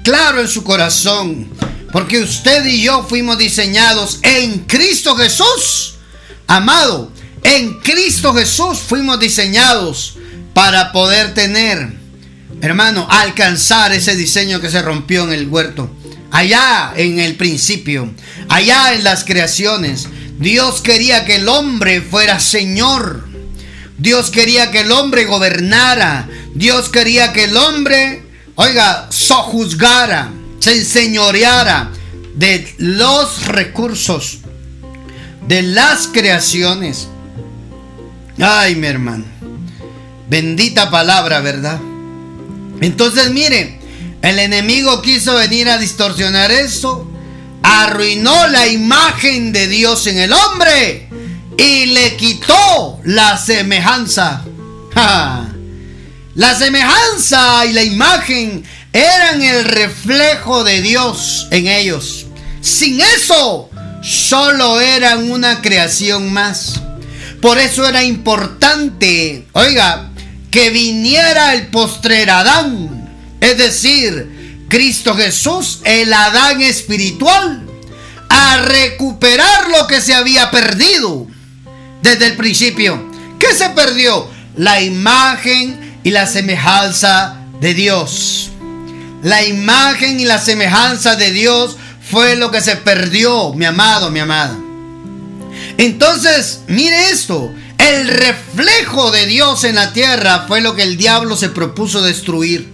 claro 0.06 0.40
en 0.40 0.48
su 0.48 0.64
corazón, 0.64 1.50
porque 1.96 2.20
usted 2.20 2.66
y 2.66 2.82
yo 2.82 3.06
fuimos 3.08 3.38
diseñados 3.38 4.20
en 4.22 4.66
Cristo 4.66 5.16
Jesús, 5.16 5.94
amado, 6.46 7.10
en 7.42 7.80
Cristo 7.80 8.34
Jesús 8.34 8.80
fuimos 8.80 9.18
diseñados 9.18 10.18
para 10.54 10.92
poder 10.92 11.34
tener, 11.34 11.94
hermano, 12.60 13.08
alcanzar 13.10 13.94
ese 13.94 14.18
diseño 14.18 14.60
que 14.60 14.70
se 14.70 14.82
rompió 14.82 15.24
en 15.24 15.32
el 15.32 15.48
huerto. 15.48 15.90
Allá 16.32 16.92
en 16.98 17.18
el 17.20 17.38
principio, 17.38 18.14
allá 18.50 18.94
en 18.94 19.06
las 19.06 19.24
creaciones, 19.24 20.10
Dios 20.38 20.82
quería 20.82 21.24
que 21.24 21.36
el 21.38 21.48
hombre 21.48 22.02
fuera 22.02 22.42
Señor. 22.42 23.26
Dios 23.98 24.32
quería 24.32 24.70
que 24.70 24.82
el 24.82 24.92
hombre 24.92 25.24
gobernara. 25.24 26.28
Dios 26.56 26.90
quería 26.90 27.32
que 27.32 27.46
el 27.46 27.56
hombre, 27.56 28.26
oiga, 28.56 29.08
sojuzgara, 29.12 30.34
se 30.66 30.80
enseñoreara 30.80 31.92
de 32.34 32.74
los 32.80 33.46
recursos, 33.46 34.40
de 35.48 35.62
las 35.62 36.08
creaciones. 36.08 37.08
Ay, 38.40 38.76
mi 38.76 38.88
hermano. 38.88 39.26
Bendita 40.28 40.90
palabra, 40.90 41.42
¿verdad? 41.42 41.80
Entonces, 42.82 43.30
mire, 43.30 43.80
el 44.24 44.40
enemigo 44.40 45.04
quiso 45.04 45.36
venir 45.36 45.70
a 45.70 45.78
distorsionar 45.78 46.50
eso. 46.50 47.12
Arruinó 47.62 48.48
la 48.48 48.66
imagen 48.66 49.54
de 49.54 49.68
Dios 49.68 50.08
en 50.08 50.18
el 50.18 50.34
hombre. 50.34 51.10
Y 51.60 51.86
le 51.86 52.18
quitó 52.18 53.02
la 53.04 53.38
semejanza. 53.38 54.44
La 56.36 56.54
semejanza 56.54 57.66
y 57.66 57.72
la 57.72 57.82
imagen 57.82 58.66
eran 58.96 59.42
el 59.42 59.66
reflejo 59.66 60.64
de 60.64 60.82
Dios 60.82 61.48
en 61.52 61.68
ellos. 61.68 62.28
Sin 62.62 63.02
eso, 63.02 63.70
solo 64.02 64.80
eran 64.80 65.30
una 65.30 65.62
creación 65.62 66.32
más. 66.32 66.80
Por 67.42 67.58
eso 67.58 67.86
era 67.86 68.04
importante, 68.04 69.48
oiga, 69.52 70.12
que 70.50 70.70
viniera 70.70 71.54
el 71.54 71.68
postrer 71.68 72.30
Adán, 72.30 73.10
es 73.42 73.58
decir, 73.58 74.64
Cristo 74.70 75.14
Jesús, 75.14 75.82
el 75.84 76.14
Adán 76.14 76.62
espiritual, 76.62 77.66
a 78.30 78.58
recuperar 78.62 79.70
lo 79.72 79.88
que 79.88 80.00
se 80.00 80.14
había 80.14 80.52
perdido 80.52 81.28
desde 82.02 82.28
el 82.28 82.38
principio. 82.38 83.12
¿Qué 83.38 83.54
se 83.54 83.70
perdió? 83.72 84.30
La 84.56 84.80
imagen 84.80 86.00
y 86.06 86.12
la 86.12 86.28
semejanza 86.28 87.42
de 87.60 87.74
Dios. 87.74 88.52
La 89.26 89.44
imagen 89.44 90.20
y 90.20 90.26
la 90.26 90.38
semejanza 90.38 91.16
de 91.16 91.32
Dios 91.32 91.78
fue 92.12 92.36
lo 92.36 92.52
que 92.52 92.62
se 92.62 92.76
perdió, 92.76 93.54
mi 93.54 93.66
amado, 93.66 94.12
mi 94.12 94.20
amada. 94.20 94.56
Entonces, 95.80 96.60
mire 96.68 97.10
esto. 97.10 97.52
El 97.80 98.08
reflejo 98.08 99.10
de 99.10 99.26
Dios 99.26 99.64
en 99.64 99.74
la 99.74 99.94
tierra 99.94 100.46
fue 100.48 100.62
lo 100.62 100.76
que 100.76 100.84
el 100.84 100.96
diablo 100.96 101.36
se 101.36 101.50
propuso 101.50 102.04
destruir. 102.04 102.72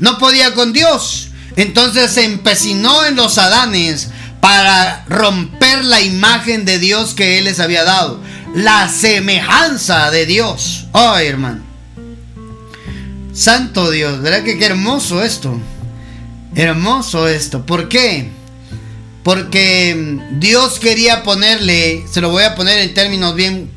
No 0.00 0.18
podía 0.18 0.54
con 0.54 0.72
Dios. 0.72 1.28
Entonces 1.54 2.10
se 2.10 2.24
empecinó 2.24 3.04
en 3.04 3.14
los 3.14 3.38
Adanes 3.38 4.08
para 4.40 5.04
romper 5.08 5.84
la 5.84 6.00
imagen 6.00 6.64
de 6.64 6.80
Dios 6.80 7.14
que 7.14 7.38
Él 7.38 7.44
les 7.44 7.60
había 7.60 7.84
dado. 7.84 8.20
La 8.56 8.88
semejanza 8.88 10.10
de 10.10 10.26
Dios. 10.26 10.86
Oh, 10.90 11.16
hermano. 11.16 11.69
Santo 13.40 13.90
Dios, 13.90 14.20
¿verdad 14.20 14.44
que 14.44 14.58
qué 14.58 14.66
hermoso 14.66 15.22
esto? 15.22 15.58
Hermoso 16.54 17.26
esto. 17.26 17.64
¿Por 17.64 17.88
qué? 17.88 18.28
Porque 19.22 20.18
Dios 20.32 20.78
quería 20.78 21.22
ponerle, 21.22 22.04
se 22.12 22.20
lo 22.20 22.28
voy 22.28 22.42
a 22.42 22.54
poner 22.54 22.80
en 22.80 22.92
términos 22.92 23.34
bien, 23.34 23.70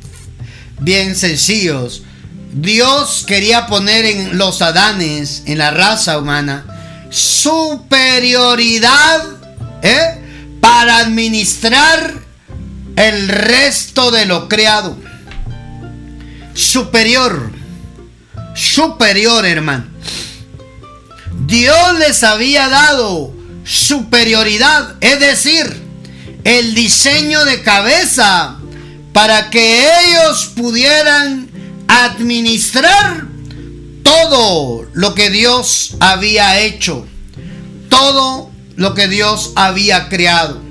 bien 0.82 1.16
sencillos. 1.16 2.04
Dios 2.52 3.24
quería 3.26 3.68
poner 3.68 4.04
en 4.04 4.38
los 4.38 4.62
Adanes, 4.62 5.44
en 5.46 5.60
la 5.60 5.72
raza 5.72 6.18
humana, 6.18 7.08
superioridad 7.10 8.90
¿eh? 9.82 10.58
para 10.60 10.98
administrar 10.98 12.16
el 12.98 13.30
resto 13.30 14.12
de 14.12 14.26
lo 14.26 14.50
creado. 14.50 14.98
Superior. 16.54 17.63
Superior, 18.56 19.46
hermano. 19.46 19.86
Dios 21.46 22.00
les 22.00 22.24
había 22.24 22.70
dado 22.70 23.34
superioridad, 23.66 24.96
es 25.02 25.20
decir, 25.20 25.82
el 26.44 26.76
diseño 26.76 27.46
de 27.46 27.62
cabeza 27.62 28.58
para 29.14 29.50
que 29.50 29.86
ellos 30.02 30.52
pudieran 30.56 31.50
administrar 31.88 33.28
todo 34.04 34.88
lo 34.94 35.14
que 35.16 35.30
Dios 35.30 35.96
había 36.00 36.60
hecho, 36.60 37.08
todo 37.90 38.52
lo 38.76 38.94
que 38.94 39.08
Dios 39.08 39.54
había 39.56 40.10
creado. 40.10 40.62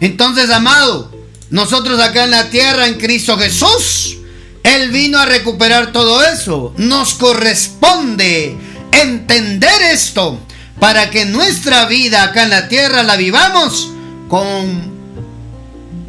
Entonces, 0.00 0.50
amado, 0.50 1.10
nosotros 1.50 2.00
acá 2.00 2.24
en 2.24 2.30
la 2.30 2.50
tierra, 2.50 2.86
en 2.86 2.98
Cristo 2.98 3.36
Jesús, 3.38 4.17
Él 4.62 4.90
vino 4.90 5.18
a 5.18 5.26
recuperar 5.26 5.92
todo 5.92 6.22
eso. 6.22 6.74
Nos 6.76 7.14
corresponde 7.14 8.56
entender 8.92 9.82
esto 9.92 10.38
para 10.80 11.10
que 11.10 11.24
nuestra 11.24 11.86
vida 11.86 12.22
acá 12.22 12.44
en 12.44 12.50
la 12.50 12.68
tierra 12.68 13.02
la 13.02 13.16
vivamos 13.16 13.90
con, 14.28 14.92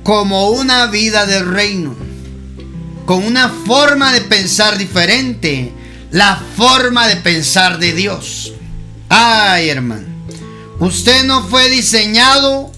como 0.03 0.49
una 0.49 0.87
vida 0.87 1.25
del 1.25 1.51
reino, 1.51 1.95
con 3.05 3.23
una 3.23 3.49
forma 3.49 4.13
de 4.13 4.21
pensar 4.21 4.77
diferente, 4.77 5.73
la 6.11 6.41
forma 6.55 7.07
de 7.07 7.15
pensar 7.17 7.79
de 7.79 7.93
Dios. 7.93 8.53
Ay, 9.09 9.69
hermano, 9.69 10.07
usted 10.79 11.23
no 11.25 11.47
fue 11.47 11.69
diseñado 11.69 12.71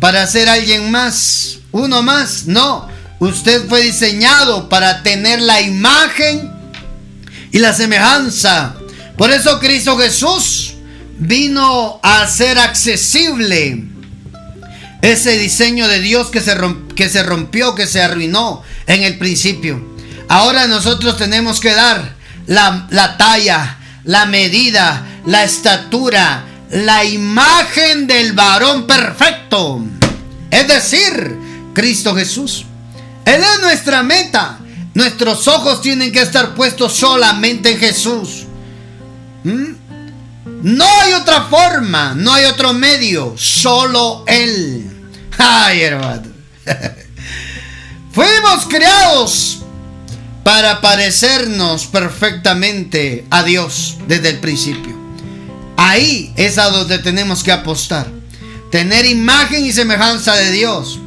para 0.00 0.26
ser 0.26 0.48
alguien 0.48 0.90
más, 0.90 1.58
uno 1.72 2.02
más, 2.02 2.46
no. 2.46 2.88
Usted 3.18 3.66
fue 3.68 3.82
diseñado 3.82 4.68
para 4.68 5.02
tener 5.02 5.40
la 5.40 5.60
imagen 5.60 6.52
y 7.50 7.58
la 7.58 7.72
semejanza. 7.72 8.74
Por 9.16 9.30
eso 9.30 9.58
Cristo 9.58 9.96
Jesús 9.96 10.74
vino 11.18 11.98
a 12.02 12.22
hacer 12.22 12.58
accesible 12.58 13.84
ese 15.00 15.38
diseño 15.38 15.88
de 15.88 16.00
Dios 16.00 16.28
que 16.28 16.40
se, 16.40 16.56
que 16.94 17.08
se 17.08 17.22
rompió, 17.22 17.74
que 17.74 17.86
se 17.86 18.02
arruinó 18.02 18.62
en 18.86 19.02
el 19.02 19.18
principio. 19.18 19.96
Ahora 20.28 20.66
nosotros 20.66 21.16
tenemos 21.16 21.60
que 21.60 21.72
dar 21.72 22.16
la, 22.46 22.86
la 22.90 23.16
talla, 23.16 23.78
la 24.04 24.26
medida, 24.26 25.06
la 25.24 25.44
estatura, 25.44 26.44
la 26.70 27.04
imagen 27.04 28.06
del 28.06 28.32
varón 28.32 28.86
perfecto. 28.86 29.82
Es 30.50 30.68
decir, 30.68 31.36
Cristo 31.72 32.14
Jesús. 32.14 32.66
Él 33.26 33.42
es 33.42 33.60
nuestra 33.60 34.02
meta. 34.02 34.58
Nuestros 34.94 35.46
ojos 35.48 35.82
tienen 35.82 36.10
que 36.10 36.22
estar 36.22 36.54
puestos 36.54 36.94
solamente 36.94 37.72
en 37.72 37.78
Jesús. 37.78 38.44
¿Mm? 39.44 39.74
No 40.62 40.86
hay 41.02 41.12
otra 41.12 41.42
forma, 41.42 42.14
no 42.14 42.32
hay 42.32 42.44
otro 42.44 42.72
medio, 42.72 43.34
solo 43.36 44.24
Él. 44.26 44.90
Ay, 45.36 45.82
hermano. 45.82 46.22
Fuimos 48.12 48.64
creados 48.68 49.58
para 50.42 50.80
parecernos 50.80 51.86
perfectamente 51.86 53.26
a 53.30 53.42
Dios 53.42 53.98
desde 54.06 54.30
el 54.30 54.38
principio. 54.38 54.96
Ahí 55.76 56.32
es 56.36 56.56
a 56.58 56.70
donde 56.70 57.00
tenemos 57.00 57.42
que 57.42 57.52
apostar. 57.52 58.06
Tener 58.70 59.04
imagen 59.04 59.66
y 59.66 59.72
semejanza 59.72 60.34
de 60.36 60.52
Dios. 60.52 61.00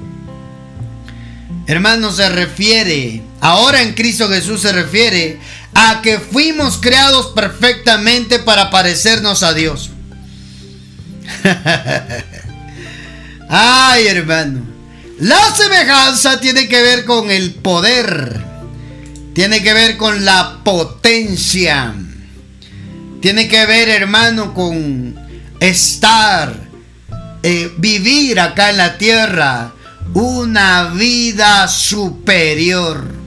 Hermano, 1.69 2.11
se 2.11 2.27
refiere, 2.29 3.21
ahora 3.41 3.83
en 3.83 3.93
Cristo 3.93 4.27
Jesús 4.27 4.63
se 4.63 4.71
refiere 4.71 5.37
a 5.75 6.01
que 6.01 6.17
fuimos 6.17 6.79
creados 6.79 7.27
perfectamente 7.27 8.39
para 8.39 8.71
parecernos 8.71 9.43
a 9.43 9.53
Dios. 9.53 9.91
Ay, 13.49 14.07
hermano. 14.07 14.61
La 15.19 15.39
semejanza 15.55 16.39
tiene 16.39 16.67
que 16.67 16.81
ver 16.81 17.05
con 17.05 17.29
el 17.29 17.53
poder. 17.53 18.43
Tiene 19.35 19.61
que 19.61 19.73
ver 19.75 19.95
con 19.97 20.25
la 20.25 20.61
potencia. 20.63 21.93
Tiene 23.21 23.47
que 23.47 23.67
ver, 23.67 23.89
hermano, 23.89 24.55
con 24.55 25.15
estar, 25.59 26.51
eh, 27.43 27.71
vivir 27.77 28.39
acá 28.39 28.71
en 28.71 28.77
la 28.77 28.97
tierra 28.97 29.73
una 30.13 30.91
vida 30.95 31.67
superior 31.67 33.19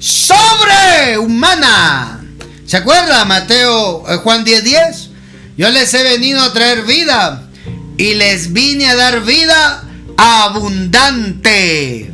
sobrehumana. 0.00 2.20
¿Se 2.66 2.78
acuerda 2.78 3.24
Mateo 3.24 4.04
eh, 4.08 4.16
Juan 4.16 4.44
10:10? 4.44 4.62
10? 4.62 5.10
Yo 5.56 5.70
les 5.70 5.94
he 5.94 6.02
venido 6.02 6.40
a 6.40 6.52
traer 6.52 6.82
vida 6.82 7.48
y 7.96 8.14
les 8.14 8.52
vine 8.52 8.88
a 8.88 8.96
dar 8.96 9.22
vida 9.22 9.84
abundante. 10.16 12.12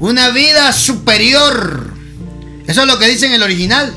Una 0.00 0.28
vida 0.30 0.72
superior. 0.72 1.92
Eso 2.66 2.80
es 2.82 2.86
lo 2.86 2.98
que 2.98 3.08
dice 3.08 3.24
en 3.26 3.32
el 3.32 3.42
original. 3.42 3.94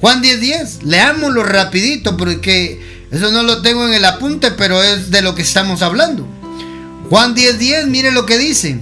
Juan 0.00 0.22
10:10. 0.22 0.38
10. 0.38 0.82
Leámoslo 0.84 1.42
rapidito 1.42 2.16
porque 2.16 2.80
eso 3.10 3.32
no 3.32 3.42
lo 3.42 3.62
tengo 3.62 3.88
en 3.88 3.94
el 3.94 4.04
apunte, 4.04 4.52
pero 4.52 4.80
es 4.82 5.10
de 5.10 5.22
lo 5.22 5.34
que 5.34 5.42
estamos 5.42 5.82
hablando. 5.82 6.28
Juan 7.10 7.34
10:10, 7.34 7.58
10, 7.58 7.86
mire 7.88 8.12
lo 8.12 8.24
que 8.24 8.38
dice. 8.38 8.78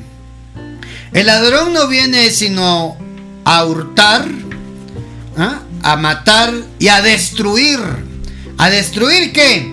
El 1.14 1.26
ladrón 1.26 1.72
no 1.72 1.88
viene 1.88 2.30
sino 2.30 2.98
a 3.44 3.64
hurtar, 3.64 4.28
¿ah? 5.38 5.62
a 5.82 5.96
matar 5.96 6.52
y 6.78 6.88
a 6.88 7.00
destruir. 7.00 7.80
¿A 8.58 8.68
destruir 8.68 9.32
qué? 9.32 9.72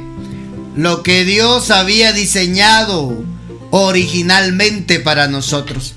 Lo 0.78 1.04
que 1.04 1.26
Dios 1.26 1.70
había 1.70 2.13
diseñado 2.13 3.26
originalmente 3.72 5.02
para 5.02 5.28
nosotros. 5.28 5.96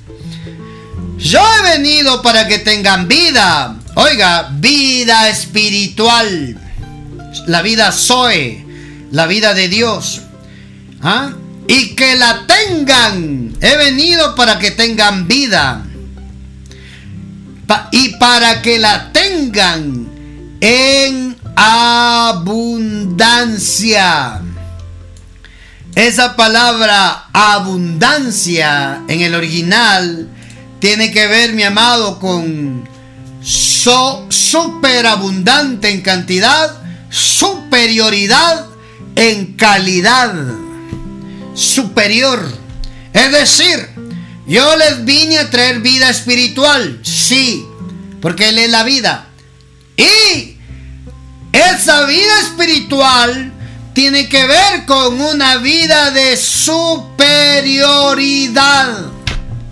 Yo 1.17 1.41
he 1.41 1.79
venido 1.79 2.23
para 2.23 2.49
que 2.49 2.59
tengan 2.59 3.07
vida. 3.07 3.77
Oiga, 3.95 4.51
vida 4.55 5.29
espiritual. 5.29 6.59
La 7.47 7.63
vida 7.63 7.93
Zoe. 7.93 8.65
La 9.13 9.27
vida 9.27 9.55
de 9.55 9.69
Dios. 9.69 10.23
¿Ah? 11.03 11.31
Y 11.69 11.95
que 11.95 12.17
la 12.17 12.45
tengan. 12.47 13.57
He 13.61 13.77
venido 13.77 14.35
para 14.35 14.59
que 14.59 14.73
tengan 14.73 15.29
vida 15.29 15.85
y 17.91 18.17
para 18.17 18.63
que 18.63 18.79
la 18.79 19.13
tengan 19.13 20.09
en 20.61 21.37
abundancia. 21.57 22.41
Esa 25.95 26.35
palabra 26.37 27.27
abundancia 27.33 29.03
en 29.09 29.21
el 29.21 29.35
original 29.35 30.29
tiene 30.79 31.11
que 31.11 31.27
ver, 31.27 31.55
mi 31.55 31.65
amado, 31.65 32.21
con 32.21 32.89
so, 33.43 34.27
superabundante 34.29 35.91
en 35.91 36.03
cantidad, 36.03 36.71
superioridad 37.11 38.67
en 39.17 39.55
calidad, 39.57 40.33
superior. 41.59 42.41
Es 43.13 43.33
decir, 43.33 43.89
yo 44.47 44.77
les 44.77 45.05
vine 45.05 45.39
a 45.39 45.51
traer 45.51 45.81
vida 45.81 46.09
espiritual, 46.09 47.01
sí, 47.03 47.67
porque 48.23 48.49
Él 48.51 48.59
es 48.59 48.71
la 48.71 48.85
vida. 48.85 49.27
Y 49.97 50.57
esa 51.53 52.07
vida 52.07 52.41
espiritual 52.43 53.53
tiene 53.93 54.29
que 54.29 54.47
ver 54.47 54.87
con 54.87 55.21
una 55.21 55.57
vida 55.57 56.13
de 56.13 56.37
superioridad. 56.37 57.07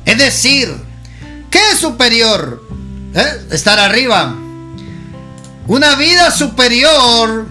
Es 0.05 0.19
decir, 0.19 0.75
¿qué 1.51 1.61
es 1.73 1.79
superior? 1.79 2.67
¿Eh? 3.15 3.47
Estar 3.53 3.79
arriba. 3.79 4.35
Una 5.69 5.95
vida 5.95 6.33
superior, 6.33 7.47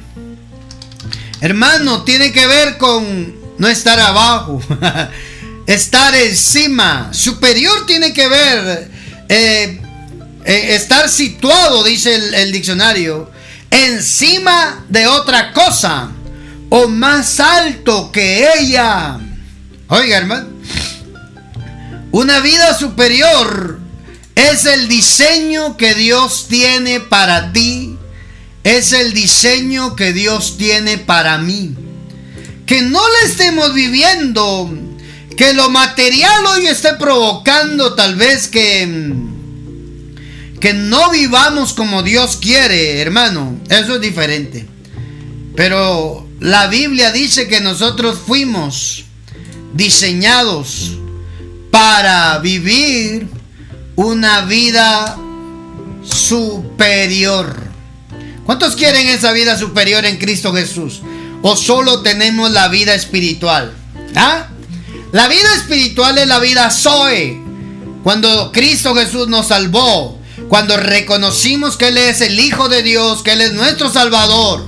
hermano, 1.42 2.04
tiene 2.04 2.32
que 2.32 2.48
ver 2.48 2.78
con 2.78 3.45
no 3.58 3.68
estar 3.68 4.00
abajo. 4.00 4.62
estar 5.68 6.16
encima. 6.16 7.10
Superior 7.14 7.86
tiene 7.86 8.14
que 8.14 8.28
ver 8.28 8.92
eh, 9.30 9.82
eh, 10.46 10.76
estar 10.76 11.10
situado, 11.10 11.84
dice 11.84 12.14
el, 12.16 12.52
diccionario, 12.52 13.32
encima 13.72 14.86
de 14.90 15.08
otra 15.08 15.54
cosa 15.54 16.12
o 16.70 16.88
más 16.88 17.40
alto 17.40 18.12
que 18.12 18.48
ella. 18.60 19.20
Oiga, 19.88 20.18
hermano, 20.18 20.48
una 22.12 22.40
vida 22.40 22.78
superior 22.78 23.80
es 24.36 24.66
el 24.66 24.88
diseño 24.88 25.78
que 25.78 25.96
Dios 25.96 26.48
tiene 26.48 27.00
para 27.00 27.52
ti. 27.52 27.98
Es 28.64 28.94
el 28.94 29.14
diseño 29.14 29.96
que 29.96 30.12
Dios 30.12 30.58
tiene 30.58 30.98
para 30.98 31.38
mí. 31.38 31.76
Que 32.66 32.82
no 32.82 33.02
le 33.08 33.28
estemos 33.28 33.74
viviendo 33.74 34.70
que 35.38 35.54
lo 35.54 35.70
material 35.70 36.46
hoy 36.46 36.68
esté 36.68 36.94
provocando 36.96 37.94
tal 37.94 38.16
vez 38.16 38.48
que, 38.48 39.14
que 40.60 40.74
no 40.74 41.12
vivamos 41.12 41.74
como 41.74 42.04
Dios 42.04 42.38
quiere, 42.38 43.02
hermano, 43.02 43.60
eso 43.70 43.96
es 43.96 44.02
diferente. 44.02 44.66
Pero 45.56 46.28
la 46.40 46.68
Biblia 46.68 47.12
dice 47.12 47.48
que 47.48 47.62
nosotros 47.62 48.20
fuimos 48.26 49.06
diseñados 49.74 50.98
para 51.72 52.38
vivir 52.40 53.28
una 53.96 54.42
vida 54.42 55.18
superior. 56.04 57.56
¿Cuántos 58.46 58.76
quieren 58.76 59.08
esa 59.08 59.32
vida 59.32 59.58
superior 59.58 60.06
en 60.06 60.18
Cristo 60.18 60.54
Jesús? 60.54 61.02
¿O 61.48 61.56
solo 61.56 62.02
tenemos 62.02 62.50
la 62.50 62.70
vida 62.70 62.96
espiritual? 62.96 63.72
¿Ah? 64.16 64.48
La 65.12 65.28
vida 65.28 65.54
espiritual 65.54 66.18
es 66.18 66.26
la 66.26 66.40
vida 66.40 66.72
Zoe. 66.72 67.40
Cuando 68.02 68.52
Cristo 68.52 68.96
Jesús 68.96 69.28
nos 69.28 69.50
salvó, 69.50 70.20
cuando 70.50 70.76
reconocimos 70.76 71.78
que 71.78 71.90
Él 71.90 72.00
es 72.00 72.22
el 72.22 72.40
Hijo 72.40 72.68
de 72.68 72.82
Dios, 72.82 73.22
que 73.22 73.34
Él 73.34 73.42
es 73.42 73.54
nuestro 73.54 73.94
Salvador, 73.94 74.66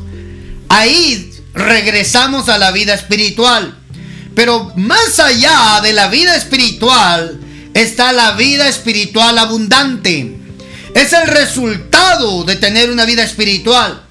ahí 0.70 1.32
regresamos 1.56 2.48
a 2.48 2.60
la 2.60 2.70
vida 2.70 2.94
espiritual. 2.94 3.76
Pero 4.36 4.72
más 4.76 5.20
allá 5.20 5.82
de 5.82 5.94
la 5.94 6.10
vida 6.10 6.36
espiritual 6.36 7.40
está 7.74 8.14
la 8.14 8.34
vida 8.34 8.68
espiritual 8.68 9.36
abundante. 9.40 10.38
Es 10.94 11.12
el 11.12 11.26
resultado 11.26 12.44
de 12.44 12.56
tener 12.56 12.92
una 12.92 13.06
vida 13.06 13.24
espiritual. 13.24 14.04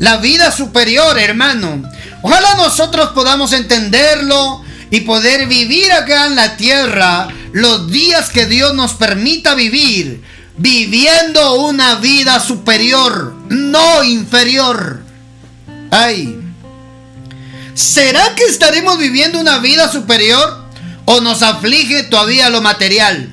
La 0.00 0.16
vida 0.16 0.50
superior, 0.50 1.16
hermano. 1.16 1.88
Ojalá 2.22 2.54
nosotros 2.56 3.10
podamos 3.10 3.52
entenderlo 3.52 4.62
y 4.90 5.00
poder 5.00 5.46
vivir 5.46 5.92
acá 5.92 6.26
en 6.26 6.36
la 6.36 6.56
tierra 6.56 7.28
los 7.52 7.90
días 7.90 8.30
que 8.30 8.46
Dios 8.46 8.74
nos 8.74 8.94
permita 8.94 9.54
vivir, 9.54 10.22
viviendo 10.56 11.54
una 11.54 11.96
vida 11.96 12.40
superior, 12.40 13.34
no 13.48 14.02
inferior. 14.04 15.02
Ay. 15.90 16.40
¿Será 17.74 18.34
que 18.34 18.44
estaremos 18.44 18.98
viviendo 18.98 19.40
una 19.40 19.58
vida 19.58 19.90
superior 19.90 20.64
o 21.04 21.20
nos 21.20 21.42
aflige 21.42 22.02
todavía 22.04 22.50
lo 22.50 22.60
material? 22.60 23.30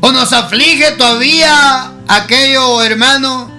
¿O 0.00 0.12
nos 0.12 0.32
aflige 0.32 0.92
todavía 0.92 1.92
aquello, 2.08 2.82
hermano, 2.82 3.50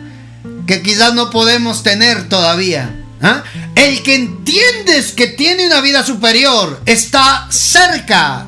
que 0.67 0.81
quizás 0.81 1.13
no 1.13 1.29
podemos 1.29 1.83
tener 1.83 2.29
todavía. 2.29 2.96
¿Ah? 3.21 3.43
El 3.75 4.03
que 4.03 4.15
entiendes 4.15 5.11
que 5.11 5.27
tiene 5.27 5.67
una 5.67 5.81
vida 5.81 6.05
superior 6.05 6.81
está 6.85 7.47
cerca 7.51 8.45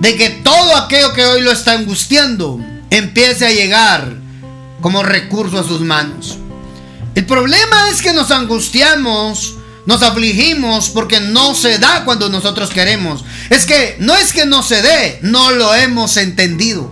de 0.00 0.16
que 0.16 0.30
todo 0.30 0.76
aquello 0.76 1.12
que 1.12 1.24
hoy 1.24 1.42
lo 1.42 1.52
está 1.52 1.72
angustiando 1.72 2.60
empiece 2.90 3.46
a 3.46 3.50
llegar 3.50 4.16
como 4.80 5.02
recurso 5.02 5.58
a 5.58 5.64
sus 5.64 5.80
manos. 5.80 6.38
El 7.14 7.26
problema 7.26 7.90
es 7.90 8.02
que 8.02 8.12
nos 8.12 8.30
angustiamos, 8.30 9.54
nos 9.84 10.02
afligimos 10.02 10.90
porque 10.90 11.20
no 11.20 11.54
se 11.54 11.78
da 11.78 12.04
cuando 12.04 12.28
nosotros 12.28 12.70
queremos. 12.70 13.24
Es 13.50 13.66
que 13.66 13.96
no 13.98 14.14
es 14.16 14.32
que 14.32 14.46
no 14.46 14.62
se 14.62 14.80
dé, 14.80 15.18
no 15.22 15.50
lo 15.50 15.74
hemos 15.74 16.16
entendido. 16.16 16.90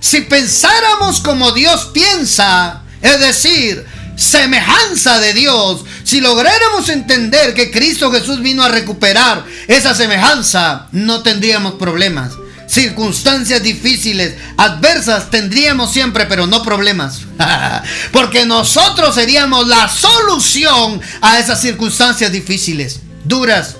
Si 0.00 0.22
pensáramos 0.22 1.20
como 1.20 1.52
Dios 1.52 1.90
piensa, 1.92 2.82
es 3.02 3.20
decir, 3.20 3.84
semejanza 4.22 5.18
de 5.18 5.34
Dios, 5.34 5.84
si 6.04 6.20
lográramos 6.20 6.88
entender 6.88 7.54
que 7.54 7.70
Cristo 7.70 8.10
Jesús 8.12 8.40
vino 8.40 8.62
a 8.62 8.68
recuperar 8.68 9.44
esa 9.66 9.94
semejanza, 9.94 10.86
no 10.92 11.22
tendríamos 11.22 11.74
problemas. 11.74 12.32
Circunstancias 12.68 13.62
difíciles, 13.62 14.34
adversas, 14.56 15.28
tendríamos 15.28 15.92
siempre, 15.92 16.24
pero 16.26 16.46
no 16.46 16.62
problemas. 16.62 17.22
Porque 18.12 18.46
nosotros 18.46 19.14
seríamos 19.14 19.66
la 19.66 19.88
solución 19.88 21.00
a 21.20 21.38
esas 21.38 21.60
circunstancias 21.60 22.32
difíciles, 22.32 23.00
duras, 23.24 23.76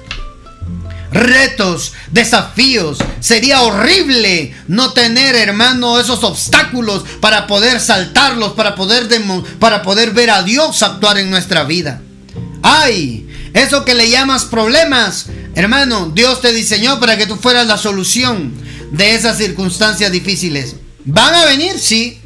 retos, 1.12 1.92
desafíos. 2.10 2.98
Sería 3.20 3.62
horrible 3.62 4.54
no 4.68 4.92
tener, 4.92 5.34
hermano, 5.36 6.00
esos 6.00 6.24
obstáculos 6.24 7.04
para 7.20 7.46
poder 7.46 7.80
saltarlos, 7.80 8.52
para 8.52 8.74
poder, 8.74 9.08
para 9.58 9.82
poder 9.82 10.12
ver 10.12 10.30
a 10.30 10.42
Dios 10.42 10.82
actuar 10.82 11.18
en 11.18 11.30
nuestra 11.30 11.64
vida. 11.64 12.00
Ay, 12.62 13.28
eso 13.54 13.84
que 13.84 13.94
le 13.94 14.10
llamas 14.10 14.44
problemas, 14.44 15.26
hermano, 15.54 16.10
Dios 16.14 16.40
te 16.40 16.52
diseñó 16.52 17.00
para 17.00 17.16
que 17.16 17.26
tú 17.26 17.36
fueras 17.36 17.66
la 17.66 17.78
solución 17.78 18.52
de 18.92 19.14
esas 19.14 19.36
circunstancias 19.36 20.10
difíciles. 20.10 20.76
¿Van 21.04 21.34
a 21.34 21.44
venir? 21.44 21.78
Sí. 21.78 22.20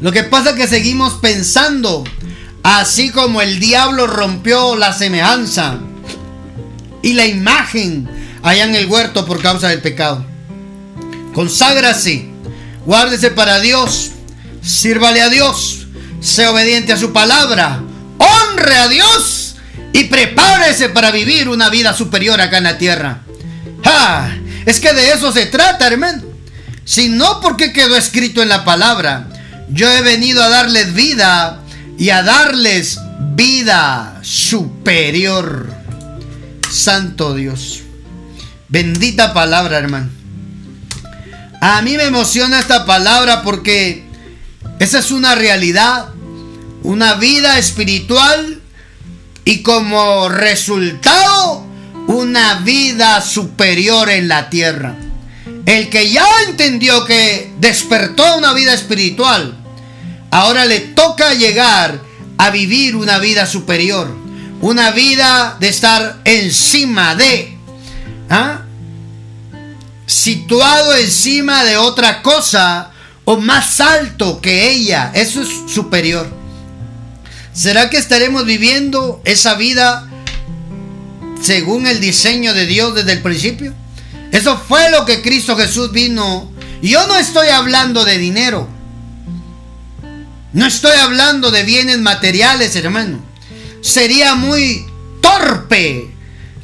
Lo 0.00 0.12
que 0.12 0.24
pasa 0.24 0.50
es 0.50 0.56
que 0.56 0.66
seguimos 0.66 1.14
pensando, 1.14 2.04
así 2.62 3.10
como 3.10 3.40
el 3.40 3.60
diablo 3.60 4.06
rompió 4.06 4.76
la 4.76 4.92
semejanza 4.92 5.80
y 7.02 7.12
la 7.14 7.26
imagen 7.26 8.08
allá 8.42 8.64
en 8.64 8.74
el 8.74 8.86
huerto 8.86 9.26
por 9.26 9.40
causa 9.40 9.68
del 9.68 9.80
pecado. 9.80 10.24
Conságrase, 11.34 12.28
guárdese 12.84 13.30
para 13.30 13.60
Dios, 13.60 14.10
sírvale 14.62 15.22
a 15.22 15.28
Dios, 15.28 15.86
sea 16.20 16.50
obediente 16.50 16.92
a 16.92 16.96
su 16.96 17.12
palabra, 17.12 17.82
honre 18.18 18.76
a 18.76 18.88
Dios 18.88 19.56
y 19.92 20.04
prepárese 20.04 20.88
para 20.88 21.10
vivir 21.10 21.48
una 21.48 21.68
vida 21.68 21.94
superior 21.94 22.40
acá 22.40 22.58
en 22.58 22.64
la 22.64 22.78
tierra. 22.78 23.22
¡Ja! 23.84 24.36
Es 24.66 24.80
que 24.80 24.92
de 24.92 25.12
eso 25.12 25.32
se 25.32 25.46
trata, 25.46 25.86
hermano. 25.86 26.22
Si 26.84 27.08
no 27.08 27.40
porque 27.40 27.72
quedó 27.72 27.96
escrito 27.96 28.42
en 28.42 28.48
la 28.48 28.64
palabra, 28.64 29.28
yo 29.70 29.90
he 29.90 30.02
venido 30.02 30.42
a 30.42 30.48
darles 30.48 30.92
vida 30.92 31.60
y 31.98 32.10
a 32.10 32.22
darles 32.22 32.98
vida 33.34 34.18
superior. 34.22 35.79
Santo 36.70 37.34
Dios. 37.34 37.82
Bendita 38.68 39.34
palabra, 39.34 39.78
hermano. 39.78 40.08
A 41.60 41.82
mí 41.82 41.96
me 41.96 42.04
emociona 42.04 42.60
esta 42.60 42.86
palabra 42.86 43.42
porque 43.42 44.04
esa 44.78 45.00
es 45.00 45.10
una 45.10 45.34
realidad, 45.34 46.08
una 46.82 47.14
vida 47.14 47.58
espiritual 47.58 48.62
y 49.44 49.62
como 49.62 50.28
resultado 50.28 51.66
una 52.06 52.60
vida 52.60 53.20
superior 53.20 54.08
en 54.08 54.28
la 54.28 54.48
tierra. 54.48 54.96
El 55.66 55.90
que 55.90 56.10
ya 56.10 56.24
entendió 56.48 57.04
que 57.04 57.52
despertó 57.58 58.38
una 58.38 58.52
vida 58.52 58.72
espiritual, 58.72 59.58
ahora 60.30 60.64
le 60.64 60.80
toca 60.80 61.34
llegar 61.34 62.00
a 62.38 62.50
vivir 62.50 62.96
una 62.96 63.18
vida 63.18 63.44
superior 63.46 64.19
una 64.60 64.90
vida 64.90 65.56
de 65.58 65.68
estar 65.68 66.20
encima 66.24 67.14
de, 67.14 67.56
¿ah? 68.28 68.62
situado 70.06 70.94
encima 70.96 71.64
de 71.64 71.76
otra 71.76 72.20
cosa 72.22 72.90
o 73.24 73.38
más 73.38 73.80
alto 73.80 74.40
que 74.40 74.70
ella. 74.70 75.12
Eso 75.14 75.42
es 75.42 75.48
superior. 75.72 76.28
¿Será 77.52 77.90
que 77.90 77.96
estaremos 77.96 78.44
viviendo 78.44 79.20
esa 79.24 79.54
vida 79.54 80.08
según 81.42 81.86
el 81.86 82.00
diseño 82.00 82.52
de 82.52 82.66
Dios 82.66 82.94
desde 82.94 83.12
el 83.12 83.22
principio? 83.22 83.74
Eso 84.30 84.58
fue 84.58 84.90
lo 84.90 85.04
que 85.06 85.22
Cristo 85.22 85.56
Jesús 85.56 85.90
vino. 85.90 86.50
Yo 86.82 87.06
no 87.06 87.16
estoy 87.16 87.48
hablando 87.48 88.04
de 88.04 88.18
dinero. 88.18 88.68
No 90.52 90.66
estoy 90.66 90.98
hablando 90.98 91.50
de 91.50 91.62
bienes 91.62 91.98
materiales, 91.98 92.76
hermano 92.76 93.29
sería 93.80 94.34
muy 94.34 94.86
torpe 95.20 96.10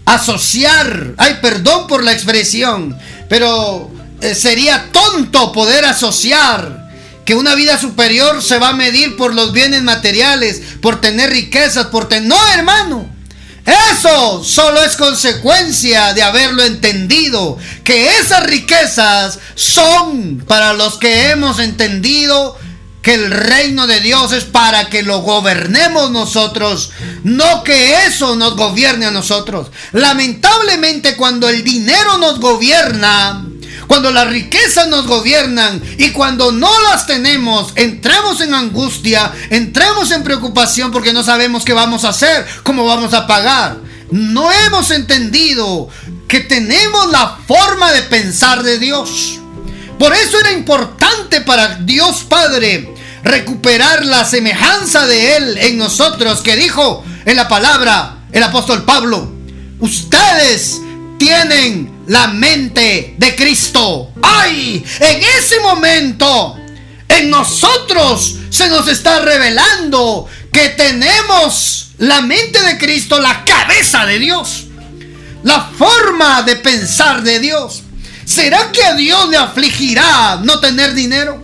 asociar, 0.05 1.15
ay, 1.19 1.39
perdón 1.43 1.87
por 1.87 2.03
la 2.03 2.13
expresión, 2.13 2.97
pero 3.29 3.91
eh, 4.21 4.35
sería 4.35 4.91
tonto 4.93 5.53
poder 5.53 5.85
asociar 5.85 6.87
que 7.25 7.35
una 7.35 7.57
vida 7.57 7.79
superior 7.79 8.41
se 8.41 8.59
va 8.59 8.69
a 8.69 8.73
medir 8.73 9.17
por 9.17 9.35
los 9.35 9.53
bienes 9.53 9.83
materiales, 9.83 10.63
por 10.81 11.01
tener 11.01 11.31
riquezas, 11.31 11.87
por 11.87 12.09
tener... 12.09 12.29
No, 12.29 12.49
hermano. 12.55 13.11
Eso 13.67 14.45
solo 14.45 14.81
es 14.81 14.95
consecuencia 14.95 16.15
de 16.15 16.23
haberlo 16.23 16.63
entendido, 16.63 17.59
que 17.83 18.19
esas 18.19 18.47
riquezas 18.47 19.41
son 19.57 20.45
para 20.47 20.73
los 20.73 20.99
que 20.99 21.31
hemos 21.31 21.59
entendido 21.59 22.57
que 23.07 23.15
el 23.15 23.31
reino 23.31 23.87
de 23.87 24.01
Dios 24.01 24.33
es 24.33 24.43
para 24.43 24.91
que 24.91 25.05
lo 25.05 25.21
gobernemos 25.21 26.11
nosotros, 26.11 26.91
no 27.23 27.63
que 27.63 28.05
eso 28.05 28.35
nos 28.35 28.57
gobierne 28.57 29.07
a 29.07 29.13
nosotros. 29.13 29.69
Lamentablemente 29.93 31.15
cuando 31.15 31.49
el 31.49 31.63
dinero 31.63 32.19
nos 32.19 32.41
gobierna, 32.41 33.47
cuando 33.87 34.11
las 34.11 34.27
riquezas 34.27 34.89
nos 34.89 35.07
gobiernan 35.07 35.81
y 35.99 36.11
cuando 36.11 36.51
no 36.51 36.69
las 36.81 37.07
tenemos, 37.07 37.75
entramos 37.77 38.41
en 38.41 38.55
angustia, 38.55 39.33
entramos 39.51 40.11
en 40.11 40.25
preocupación 40.25 40.91
porque 40.91 41.13
no 41.13 41.23
sabemos 41.23 41.65
qué 41.65 41.75
vamos 41.75 42.05
a 42.05 42.09
hacer, 42.09 42.45
cómo 42.65 42.87
vamos 42.87 43.15
a 43.15 43.29
pagar. 43.29 43.77
No 44.11 44.51
hemos 44.51 44.91
entendido 44.91 45.89
que 46.27 46.41
tenemos 46.41 47.13
la 47.13 47.39
forma 47.47 47.93
de 47.93 48.03
pensar 48.03 48.65
de 48.65 48.81
Dios. 48.81 49.39
Por 49.97 50.13
eso 50.13 50.41
era 50.41 50.51
importante 50.51 51.41
para 51.43 51.77
Dios 51.77 52.25
Padre 52.29 52.96
recuperar 53.27 54.07
la 54.07 54.25
semejanza 54.25 55.07
de 55.07 55.37
Él 55.37 55.59
en 55.59 55.79
nosotros, 55.79 56.41
que 56.43 56.57
dijo 56.57 57.05
en 57.25 57.37
la 57.37 57.49
palabra 57.49 58.19
el 58.33 58.43
apóstol 58.43 58.85
Pablo, 58.85 59.33
ustedes 59.81 60.81
tienen 61.19 62.05
la 62.07 62.29
mente 62.29 63.15
de 63.19 63.35
Cristo. 63.35 64.13
¡Ay! 64.23 64.85
En 65.01 65.23
ese 65.39 65.59
momento, 65.61 66.57
en 67.09 67.29
nosotros 67.29 68.37
se 68.49 68.69
nos 68.69 68.87
está 68.87 69.21
revelando 69.21 70.29
que 70.53 70.69
tenemos 70.71 71.89
la 71.99 72.21
mente 72.21 72.63
de 72.63 72.79
Cristo, 72.79 73.21
la 73.21 73.45
cabeza 73.45 74.07
de 74.07 74.21
Dios, 74.21 74.67
la 75.43 75.63
forma 75.77 76.43
de 76.43 76.57
pensar 76.57 77.23
de 77.23 77.41
Dios. 77.41 77.83
¿Será 78.25 78.71
que 78.71 78.85
a 78.85 78.95
Dios 78.95 79.29
le 79.31 79.37
afligirá 79.37 80.41
no 80.43 80.61
tener 80.61 80.95
dinero? 80.95 81.41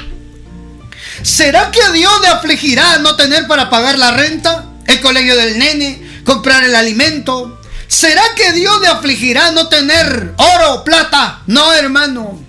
¿Será 1.23 1.71
que 1.71 1.83
a 1.83 1.93
Dios 1.93 2.13
le 2.21 2.29
afligirá 2.29 2.99
no 2.99 3.17
tener 3.17 3.47
para 3.47 3.71
pagar 3.71 3.99
la 3.99 4.13
renta, 4.13 4.67
el 4.87 5.01
colegio 5.01 5.37
del 5.37 5.59
nene, 5.59 6.23
comprar 6.25 6.65
el 6.65 6.75
alimento? 6.75 7.61
¿Será 7.87 8.23
que 8.35 8.53
Dios 8.53 8.81
le 8.81 8.89
afligirá 8.89 9.53
no 9.53 9.69
tener 9.69 10.35
oro, 10.37 10.83
plata? 10.85 11.43
No, 11.47 11.73
hermano. 11.73 12.41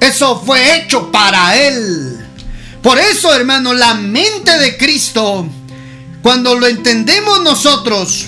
Eso 0.00 0.42
fue 0.44 0.76
hecho 0.76 1.12
para 1.12 1.56
Él. 1.56 2.18
Por 2.82 2.98
eso, 2.98 3.34
hermano, 3.34 3.74
la 3.74 3.94
mente 3.94 4.56
de 4.58 4.76
Cristo, 4.76 5.46
cuando 6.22 6.54
lo 6.54 6.66
entendemos 6.66 7.42
nosotros, 7.42 8.26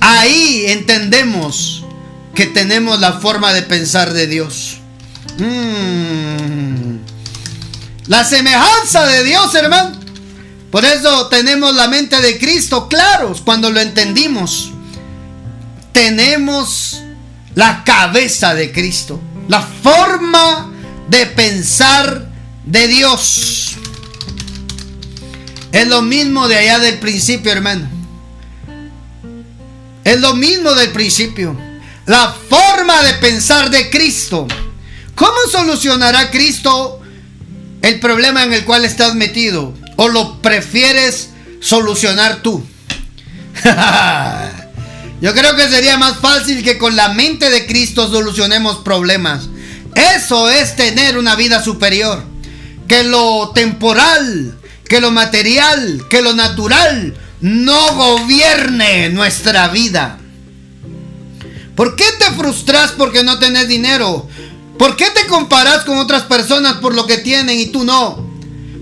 ahí 0.00 0.64
entendemos 0.68 1.84
que 2.34 2.46
tenemos 2.46 3.00
la 3.00 3.14
forma 3.14 3.52
de 3.52 3.62
pensar 3.62 4.12
de 4.12 4.26
Dios. 4.26 4.78
Mm. 5.38 6.45
La 8.08 8.24
semejanza 8.24 9.06
de 9.06 9.24
Dios, 9.24 9.54
hermano. 9.54 9.92
Por 10.70 10.84
eso 10.84 11.28
tenemos 11.28 11.74
la 11.74 11.88
mente 11.88 12.20
de 12.20 12.38
Cristo 12.38 12.88
claros 12.88 13.40
cuando 13.40 13.70
lo 13.70 13.80
entendimos. 13.80 14.72
Tenemos 15.92 17.02
la 17.54 17.84
cabeza 17.84 18.54
de 18.54 18.70
Cristo, 18.72 19.20
la 19.48 19.62
forma 19.62 20.70
de 21.08 21.26
pensar 21.26 22.28
de 22.64 22.88
Dios. 22.88 23.76
Es 25.72 25.86
lo 25.88 26.02
mismo 26.02 26.48
de 26.48 26.56
allá 26.56 26.78
del 26.78 26.98
principio, 26.98 27.52
hermano. 27.52 27.88
Es 30.04 30.20
lo 30.20 30.34
mismo 30.34 30.72
del 30.74 30.92
principio 30.92 31.56
la 32.06 32.34
forma 32.48 33.02
de 33.02 33.14
pensar 33.14 33.68
de 33.68 33.90
Cristo. 33.90 34.46
¿Cómo 35.14 35.36
solucionará 35.50 36.30
Cristo 36.30 37.00
el 37.88 38.00
problema 38.00 38.44
en 38.44 38.52
el 38.52 38.64
cual 38.64 38.84
estás 38.84 39.14
metido? 39.14 39.74
¿O 39.96 40.08
lo 40.08 40.42
prefieres 40.42 41.30
solucionar 41.60 42.42
tú? 42.42 42.64
Yo 45.20 45.32
creo 45.34 45.56
que 45.56 45.68
sería 45.68 45.96
más 45.96 46.18
fácil 46.18 46.62
que 46.62 46.78
con 46.78 46.94
la 46.94 47.08
mente 47.10 47.48
de 47.48 47.66
Cristo 47.66 48.10
solucionemos 48.10 48.78
problemas. 48.78 49.48
Eso 49.94 50.50
es 50.50 50.76
tener 50.76 51.16
una 51.16 51.36
vida 51.36 51.62
superior. 51.62 52.22
Que 52.86 53.02
lo 53.02 53.50
temporal, 53.54 54.58
que 54.88 55.00
lo 55.00 55.10
material, 55.10 56.04
que 56.10 56.20
lo 56.22 56.34
natural 56.34 57.16
no 57.40 57.94
gobierne 57.94 59.08
nuestra 59.08 59.68
vida. 59.68 60.18
¿Por 61.74 61.96
qué 61.96 62.04
te 62.18 62.26
frustras 62.32 62.92
porque 62.92 63.22
no 63.22 63.38
tenés 63.38 63.68
dinero? 63.68 64.28
¿Por 64.78 64.96
qué 64.96 65.06
te 65.10 65.26
comparas 65.26 65.84
con 65.84 65.98
otras 65.98 66.22
personas 66.22 66.74
por 66.74 66.94
lo 66.94 67.06
que 67.06 67.18
tienen 67.18 67.58
y 67.58 67.66
tú 67.66 67.84
no? 67.84 68.26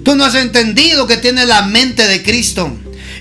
Tú 0.04 0.16
no 0.16 0.24
has 0.24 0.34
entendido 0.34 1.06
que 1.06 1.16
tienes 1.16 1.46
la 1.46 1.62
mente 1.62 2.06
de 2.06 2.22
Cristo 2.22 2.70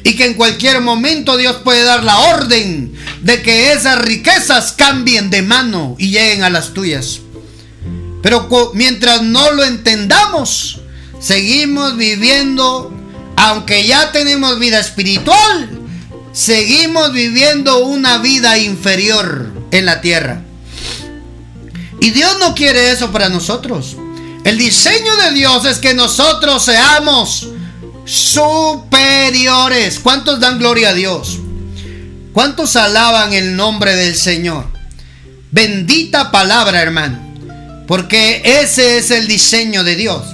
y 0.04 0.16
que 0.16 0.26
en 0.26 0.34
cualquier 0.34 0.82
momento 0.82 1.38
Dios 1.38 1.58
puede 1.64 1.84
dar 1.84 2.04
la 2.04 2.18
orden 2.20 2.94
de 3.22 3.42
que 3.42 3.72
esas 3.72 4.00
riquezas 4.00 4.74
cambien 4.74 5.30
de 5.30 5.42
mano 5.42 5.96
y 5.98 6.10
lleguen 6.10 6.44
a 6.44 6.50
las 6.50 6.74
tuyas. 6.74 7.22
Pero 8.22 8.50
mientras 8.74 9.22
no 9.22 9.52
lo 9.52 9.64
entendamos, 9.64 10.82
seguimos 11.20 11.96
viviendo, 11.96 12.94
aunque 13.38 13.86
ya 13.86 14.12
tenemos 14.12 14.60
vida 14.60 14.80
espiritual, 14.80 15.70
seguimos 16.34 17.14
viviendo 17.14 17.86
una 17.86 18.18
vida 18.18 18.58
inferior 18.58 19.52
en 19.72 19.86
la 19.86 20.02
tierra. 20.02 20.44
Y 22.04 22.12
Dios 22.12 22.36
no 22.38 22.54
quiere 22.54 22.92
eso 22.92 23.14
para 23.14 23.30
nosotros. 23.30 23.96
El 24.44 24.58
diseño 24.58 25.16
de 25.16 25.32
Dios 25.32 25.64
es 25.64 25.78
que 25.78 25.94
nosotros 25.94 26.66
seamos 26.66 27.48
superiores. 28.04 30.00
¿Cuántos 30.00 30.42
dan 30.42 30.60
gloria 30.60 30.90
a 30.90 30.94
Dios? 30.94 31.40
¿Cuántos 32.34 32.76
alaban 32.76 33.32
el 33.32 33.56
nombre 33.56 33.96
del 33.96 34.18
Señor? 34.18 34.66
Bendita 35.52 36.30
palabra, 36.30 36.82
hermano. 36.82 37.20
Porque 37.88 38.42
ese 38.44 38.98
es 38.98 39.10
el 39.10 39.26
diseño 39.26 39.86
de 39.86 39.96
Dios. 39.96 40.26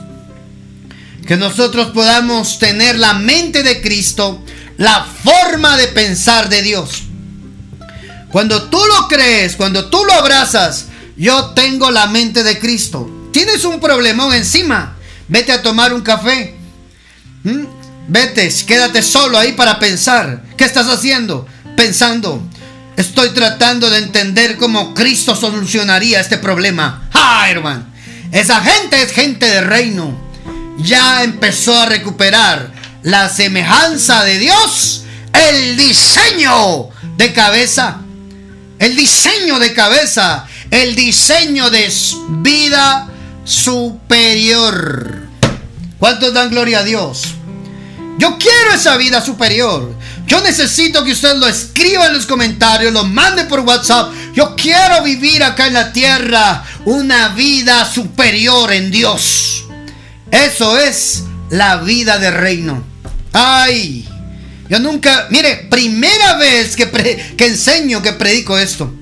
Que 1.27 1.37
nosotros 1.37 1.91
podamos 1.91 2.57
tener 2.57 2.97
la 2.97 3.13
mente 3.13 3.61
de 3.61 3.79
Cristo, 3.79 4.43
la 4.77 5.05
forma 5.23 5.77
de 5.77 5.87
pensar 5.89 6.49
de 6.49 6.63
Dios. 6.63 7.03
Cuando 8.31 8.63
tú 8.69 8.79
lo 8.87 9.07
crees, 9.07 9.55
cuando 9.55 9.87
tú 9.91 10.03
lo 10.03 10.13
abrazas, 10.13 10.88
yo 11.19 11.47
tengo 11.47 11.91
la 11.91 12.07
mente 12.07 12.43
de 12.43 12.57
Cristo. 12.57 13.09
Tienes 13.33 13.65
un 13.65 13.81
problemón 13.81 14.33
encima. 14.33 14.95
Vete 15.27 15.51
a 15.51 15.61
tomar 15.61 15.93
un 15.93 16.01
café. 16.01 16.55
¿Mm? 17.43 17.65
Vete, 18.07 18.49
quédate 18.65 19.03
solo 19.03 19.37
ahí 19.37 19.51
para 19.51 19.79
pensar. 19.79 20.43
¿Qué 20.55 20.63
estás 20.63 20.87
haciendo? 20.87 21.45
Pensando. 21.75 22.41
Estoy 22.95 23.31
tratando 23.31 23.89
de 23.89 23.97
entender 23.99 24.57
cómo 24.57 24.93
Cristo 24.93 25.35
solucionaría 25.35 26.21
este 26.21 26.37
problema. 26.37 27.09
¡Ah, 27.13 27.47
hermano! 27.49 27.85
Esa 28.31 28.61
gente 28.61 29.01
es 29.01 29.11
gente 29.11 29.45
de 29.45 29.61
reino. 29.61 30.17
Ya 30.77 31.23
empezó 31.23 31.77
a 31.77 31.85
recuperar 31.85 32.71
la 33.03 33.27
semejanza 33.27 34.23
de 34.23 34.39
Dios, 34.39 35.03
el 35.33 35.75
diseño 35.75 36.89
de 37.17 37.33
cabeza 37.33 37.99
el 38.79 38.95
diseño 38.95 39.59
de 39.59 39.73
cabeza, 39.73 40.47
el 40.71 40.95
diseño 40.95 41.69
de 41.69 41.91
vida 42.41 43.09
superior. 43.43 45.27
¿Cuántos 45.97 46.33
dan 46.33 46.49
gloria 46.49 46.79
a 46.79 46.83
Dios? 46.83 47.23
Yo 48.17 48.37
quiero 48.37 48.73
esa 48.73 48.97
vida 48.97 49.23
superior. 49.23 49.93
Yo 50.27 50.41
necesito 50.41 51.03
que 51.03 51.13
usted 51.13 51.37
lo 51.37 51.47
escriba 51.47 52.05
en 52.05 52.13
los 52.13 52.25
comentarios, 52.25 52.93
lo 52.93 53.03
mande 53.03 53.45
por 53.45 53.61
WhatsApp. 53.61 54.13
Yo 54.33 54.55
quiero 54.55 55.01
vivir 55.03 55.43
acá 55.43 55.67
en 55.67 55.73
la 55.73 55.91
tierra 55.91 56.63
una 56.85 57.29
vida 57.29 57.89
superior 57.91 58.71
en 58.71 58.91
Dios. 58.91 59.63
Eso 60.29 60.77
es 60.77 61.23
la 61.49 61.77
vida 61.77 62.19
de 62.19 62.29
reino. 62.29 62.83
Ay, 63.33 64.07
yo 64.69 64.79
nunca, 64.79 65.27
mire, 65.31 65.67
primera 65.69 66.35
vez 66.37 66.75
que, 66.75 66.89
que 67.35 67.45
enseño, 67.47 68.01
que 68.01 68.13
predico 68.13 68.57
esto. 68.57 68.93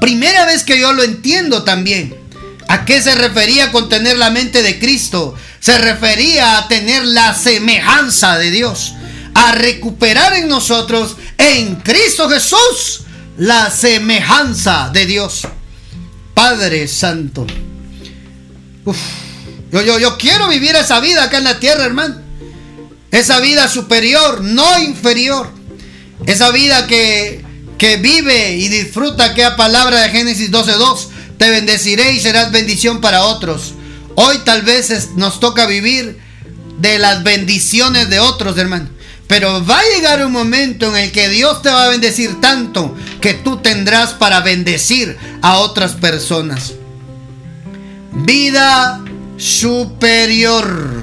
Primera 0.00 0.46
vez 0.46 0.64
que 0.64 0.78
yo 0.78 0.92
lo 0.92 1.02
entiendo 1.02 1.62
también. 1.62 2.14
¿A 2.68 2.84
qué 2.84 3.02
se 3.02 3.14
refería 3.14 3.72
con 3.72 3.88
tener 3.88 4.16
la 4.16 4.30
mente 4.30 4.62
de 4.62 4.78
Cristo? 4.78 5.34
Se 5.58 5.76
refería 5.78 6.58
a 6.58 6.68
tener 6.68 7.04
la 7.04 7.34
semejanza 7.34 8.38
de 8.38 8.50
Dios. 8.50 8.94
A 9.34 9.52
recuperar 9.52 10.34
en 10.34 10.48
nosotros, 10.48 11.16
en 11.36 11.76
Cristo 11.76 12.28
Jesús, 12.28 13.02
la 13.36 13.70
semejanza 13.70 14.90
de 14.92 15.06
Dios. 15.06 15.46
Padre 16.34 16.88
Santo. 16.88 17.46
yo, 19.72 19.82
yo, 19.82 19.98
yo 19.98 20.16
quiero 20.16 20.48
vivir 20.48 20.74
esa 20.76 21.00
vida 21.00 21.24
acá 21.24 21.38
en 21.38 21.44
la 21.44 21.58
tierra, 21.60 21.84
hermano. 21.84 22.16
Esa 23.10 23.40
vida 23.40 23.68
superior, 23.68 24.40
no 24.42 24.78
inferior. 24.78 25.50
Esa 26.26 26.50
vida 26.50 26.86
que, 26.86 27.44
que 27.80 27.96
vive 27.96 28.56
y 28.56 28.68
disfruta 28.68 29.24
aquella 29.24 29.56
palabra 29.56 30.02
de 30.02 30.10
Génesis 30.10 30.52
12.2. 30.52 31.06
Te 31.38 31.48
bendeciré 31.48 32.12
y 32.12 32.20
serás 32.20 32.52
bendición 32.52 33.00
para 33.00 33.24
otros. 33.24 33.72
Hoy 34.16 34.36
tal 34.44 34.60
vez 34.60 35.08
nos 35.16 35.40
toca 35.40 35.64
vivir 35.64 36.20
de 36.78 36.98
las 36.98 37.22
bendiciones 37.22 38.10
de 38.10 38.20
otros, 38.20 38.58
hermano. 38.58 38.90
Pero 39.26 39.64
va 39.64 39.78
a 39.78 39.94
llegar 39.96 40.24
un 40.26 40.30
momento 40.30 40.94
en 40.94 41.04
el 41.04 41.10
que 41.10 41.30
Dios 41.30 41.62
te 41.62 41.70
va 41.70 41.84
a 41.84 41.88
bendecir 41.88 42.38
tanto 42.42 42.94
que 43.22 43.32
tú 43.32 43.56
tendrás 43.56 44.10
para 44.10 44.40
bendecir 44.40 45.16
a 45.40 45.56
otras 45.56 45.92
personas. 45.92 46.74
Vida 48.12 49.02
superior. 49.38 51.02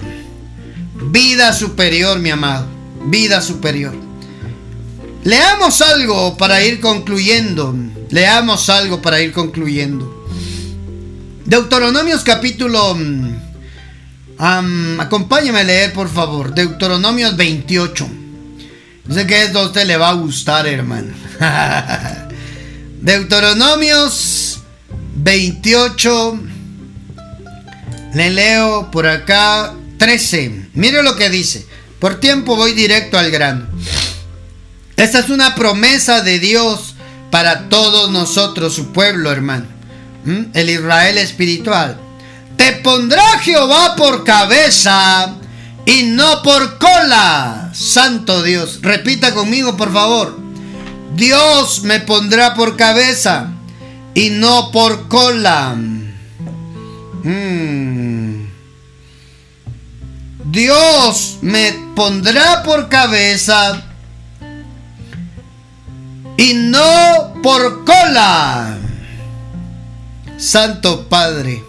Vida 1.09 1.53
superior, 1.53 2.19
mi 2.19 2.29
amado. 2.29 2.67
Vida 3.05 3.41
superior. 3.41 4.06
Leamos 5.27 5.81
algo 5.81 6.37
para 6.37 6.63
ir 6.63 6.79
concluyendo. 6.79 7.75
Leamos 8.11 8.69
algo 8.69 9.01
para 9.01 9.19
ir 9.19 9.33
concluyendo. 9.33 10.25
Deuteronomios 11.43 12.23
capítulo 12.23 12.95
acompáñame 14.37 15.59
a 15.59 15.63
leer, 15.65 15.91
por 15.91 16.07
favor, 16.07 16.53
Deuteronomios 16.55 17.35
28. 17.35 18.07
sé 19.11 19.27
que 19.27 19.43
esto 19.43 19.59
a 19.59 19.65
usted 19.65 19.85
le 19.85 19.97
va 19.97 20.11
a 20.11 20.13
gustar, 20.13 20.65
hermano. 20.65 21.13
Deuteronomios 23.01 24.59
28. 25.17 26.39
Le 28.13 28.29
leo 28.29 28.89
por 28.91 29.07
acá 29.07 29.73
13. 29.97 30.69
Mire 30.73 31.03
lo 31.03 31.17
que 31.17 31.29
dice. 31.29 31.67
Por 31.99 32.17
tiempo 32.21 32.55
voy 32.55 32.71
directo 32.71 33.17
al 33.17 33.29
grano. 33.29 33.67
Esta 34.97 35.19
es 35.19 35.29
una 35.29 35.53
promesa 35.53 36.21
de 36.21 36.39
Dios 36.39 36.95
para 37.29 37.69
todos 37.69 38.09
nosotros, 38.09 38.73
su 38.73 38.91
pueblo, 38.91 39.31
hermano. 39.31 39.67
¿Mm? 40.25 40.45
El 40.55 40.71
Israel 40.71 41.19
espiritual. 41.19 41.97
Te 42.57 42.71
pondrá 42.73 43.23
Jehová 43.39 43.95
por 43.95 44.23
cabeza 44.23 45.35
y 45.85 46.03
no 46.03 46.41
por 46.41 46.79
cola. 46.79 47.69
Santo 47.75 48.41
Dios. 48.41 48.79
Repita 48.81 49.35
conmigo, 49.35 49.77
por 49.77 49.93
favor. 49.93 50.35
Dios 51.15 51.83
me 51.83 51.99
pondrá 51.99 52.55
por 52.55 52.75
cabeza 52.75 53.49
y 54.15 54.31
no 54.31 54.71
por 54.71 55.07
cola. 55.07 55.75
Mm. 57.23 58.47
Dios 60.45 61.37
me 61.41 61.73
pondrá 61.95 62.63
por 62.63 62.89
cabeza 62.89 63.86
y 66.37 66.53
no 66.53 67.33
por 67.41 67.83
cola. 67.83 68.77
Santo 70.37 71.09
Padre. 71.09 71.63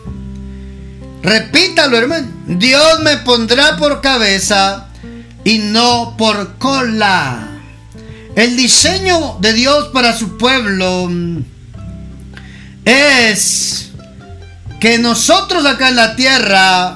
Repítalo, 1.23 1.97
hermano. 1.97 2.29
Dios 2.47 3.01
me 3.01 3.17
pondrá 3.19 3.77
por 3.77 4.01
cabeza 4.01 4.89
y 5.45 5.59
no 5.59 6.15
por 6.17 6.59
cola. 6.59 7.49
El 8.37 8.57
diseño 8.57 9.39
de 9.41 9.53
Dios 9.53 9.89
para 9.89 10.17
su 10.17 10.37
pueblo 10.37 11.11
es 12.85 13.91
que 14.81 14.99
nosotros 14.99 15.67
acá 15.67 15.89
en 15.89 15.97
la 15.97 16.15
tierra 16.15 16.95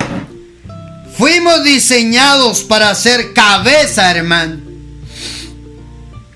fuimos 1.16 1.64
diseñados 1.64 2.62
para 2.62 2.94
ser 2.94 3.32
cabeza, 3.32 4.10
hermano. 4.10 4.58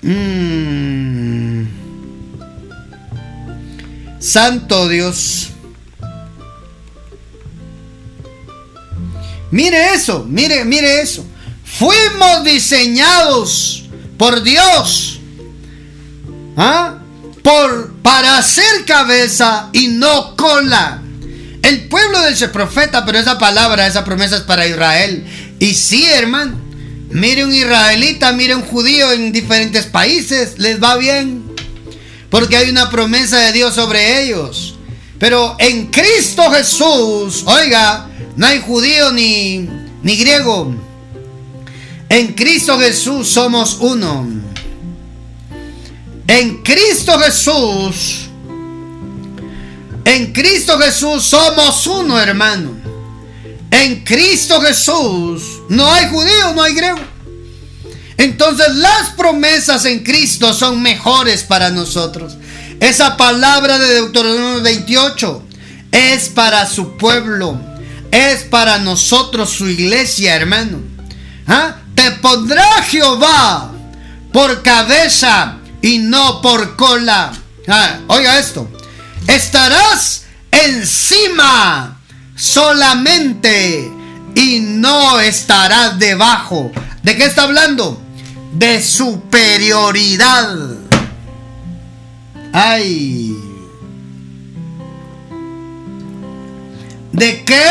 Mm. 0.01 0.96
Santo 4.27 4.89
Dios. 4.89 5.47
Mire 9.51 9.93
eso, 9.93 10.25
mire, 10.27 10.65
mire 10.65 10.99
eso. 10.99 11.25
Fuimos 11.63 12.43
diseñados 12.43 13.85
por 14.17 14.43
Dios. 14.43 15.21
¿Ah? 16.57 16.97
Por, 17.41 17.93
para 18.01 18.41
ser 18.41 18.83
cabeza 18.85 19.69
y 19.71 19.87
no 19.87 20.35
cola. 20.35 21.01
El 21.61 21.87
pueblo 21.87 22.19
de 22.23 22.33
ese 22.33 22.49
profeta, 22.49 23.05
pero 23.05 23.19
esa 23.19 23.37
palabra, 23.37 23.87
esa 23.87 24.03
promesa 24.03 24.35
es 24.35 24.43
para 24.43 24.67
Israel. 24.67 25.25
Y 25.59 25.73
sí, 25.73 26.05
hermano. 26.05 26.59
Mire 27.11 27.45
un 27.45 27.53
israelita, 27.53 28.33
mire 28.33 28.55
un 28.55 28.63
judío 28.63 29.13
en 29.13 29.31
diferentes 29.31 29.85
países, 29.85 30.55
les 30.57 30.83
va 30.83 30.97
bien. 30.97 31.46
Porque 32.29 32.57
hay 32.57 32.69
una 32.69 32.89
promesa 32.89 33.39
de 33.39 33.53
Dios 33.53 33.75
sobre 33.75 34.23
ellos. 34.23 34.75
Pero 35.19 35.55
en 35.59 35.87
Cristo 35.87 36.43
Jesús, 36.51 37.43
oiga, 37.45 38.07
no 38.35 38.45
hay 38.45 38.61
judío 38.61 39.11
ni, 39.11 39.67
ni 40.03 40.15
griego. 40.15 40.73
En 42.09 42.33
Cristo 42.33 42.77
Jesús 42.79 43.27
somos 43.27 43.77
uno. 43.79 44.27
En 46.27 46.61
Cristo 46.61 47.17
Jesús, 47.19 48.27
en 50.03 50.33
Cristo 50.33 50.77
Jesús 50.77 51.23
somos 51.23 51.87
uno, 51.87 52.19
hermano. 52.19 52.71
En 53.71 54.03
Cristo 54.03 54.61
Jesús 54.61 55.61
no 55.69 55.91
hay 55.91 56.07
judío, 56.09 56.53
no 56.53 56.61
hay 56.61 56.73
griego. 56.73 56.99
Entonces 58.17 58.75
las 58.75 59.09
promesas 59.15 59.85
en 59.85 60.03
Cristo 60.03 60.53
son 60.53 60.81
mejores 60.81 61.43
para 61.43 61.69
nosotros. 61.69 62.37
Esa 62.79 63.17
palabra 63.17 63.79
de 63.79 63.93
Deuteronomio 63.95 64.61
28 64.61 65.43
es 65.91 66.29
para 66.29 66.65
su 66.67 66.97
pueblo 66.97 67.59
es 68.11 68.43
para 68.43 68.79
nosotros 68.79 69.49
su 69.49 69.67
iglesia, 69.67 70.35
hermano. 70.35 70.79
¿Ah? 71.47 71.77
Te 71.95 72.11
pondrá 72.11 72.83
Jehová 72.83 73.71
por 74.31 74.61
cabeza 74.61 75.57
y 75.81 75.99
no 75.99 76.41
por 76.41 76.75
cola. 76.75 77.31
Ah, 77.67 77.99
oiga 78.07 78.39
esto. 78.39 78.69
Estarás 79.27 80.23
encima 80.51 81.99
solamente 82.35 83.91
y 84.35 84.59
no 84.59 85.19
estarás 85.19 85.99
debajo. 85.99 86.71
¿De 87.03 87.17
qué 87.17 87.25
está 87.25 87.43
hablando? 87.43 88.01
De 88.57 88.81
superioridad. 88.81 90.57
Ay. 92.51 93.37
¿De 97.11 97.43
qué 97.43 97.63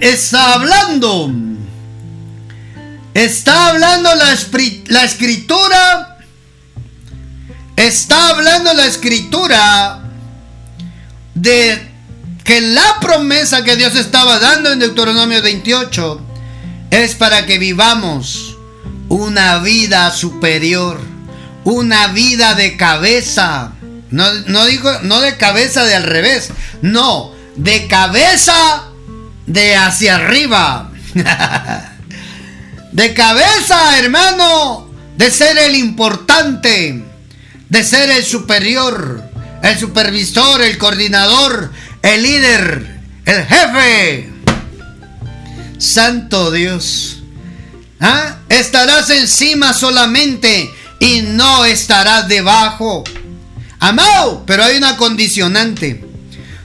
está 0.00 0.54
hablando? 0.54 1.30
Está 3.14 3.68
hablando 3.68 4.12
la, 4.16 4.36
la 4.88 5.04
escritura. 5.04 6.18
Está 7.76 8.30
hablando 8.30 8.74
la 8.74 8.86
escritura 8.86 10.00
de 11.34 11.92
que 12.42 12.60
la 12.60 12.98
promesa 13.00 13.62
que 13.62 13.76
Dios 13.76 13.94
estaba 13.94 14.40
dando 14.40 14.72
en 14.72 14.80
Deuteronomio 14.80 15.40
28 15.40 16.20
es 16.90 17.14
para 17.14 17.46
que 17.46 17.58
vivamos 17.58 18.47
una 19.08 19.58
vida 19.58 20.10
superior, 20.10 21.00
una 21.64 22.08
vida 22.08 22.54
de 22.54 22.76
cabeza. 22.76 23.72
No, 24.10 24.32
no 24.46 24.64
no 25.02 25.20
de 25.20 25.36
cabeza 25.36 25.84
de 25.84 25.94
al 25.94 26.04
revés, 26.04 26.50
no, 26.80 27.32
de 27.56 27.86
cabeza 27.86 28.88
de 29.46 29.76
hacia 29.76 30.16
arriba. 30.16 30.90
de 32.92 33.14
cabeza, 33.14 33.98
hermano, 33.98 34.88
de 35.16 35.30
ser 35.30 35.58
el 35.58 35.76
importante, 35.76 37.04
de 37.68 37.84
ser 37.84 38.10
el 38.10 38.24
superior, 38.24 39.22
el 39.62 39.78
supervisor, 39.78 40.62
el 40.62 40.78
coordinador, 40.78 41.72
el 42.02 42.22
líder, 42.22 43.00
el 43.24 43.44
jefe. 43.44 44.30
Santo 45.78 46.50
Dios. 46.50 47.17
¿Ah? 48.00 48.38
Estarás 48.48 49.10
encima 49.10 49.72
solamente 49.72 50.70
y 51.00 51.22
no 51.22 51.64
estarás 51.64 52.28
debajo. 52.28 53.04
Amado, 53.80 54.44
pero 54.46 54.64
hay 54.64 54.76
una 54.76 54.96
condicionante 54.96 56.08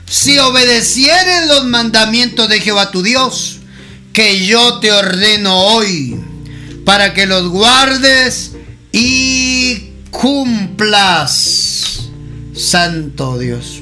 si 0.08 0.38
obedecieres 0.38 1.48
los 1.48 1.64
mandamientos 1.64 2.48
de 2.48 2.60
Jehová 2.60 2.90
tu 2.90 3.02
Dios, 3.02 3.58
que 4.12 4.46
yo 4.46 4.78
te 4.78 4.92
ordeno 4.92 5.58
hoy, 5.58 6.16
para 6.84 7.14
que 7.14 7.26
los 7.26 7.48
guardes 7.48 8.52
y 8.92 9.90
cumplas, 10.10 12.00
Santo 12.54 13.38
Dios. 13.38 13.80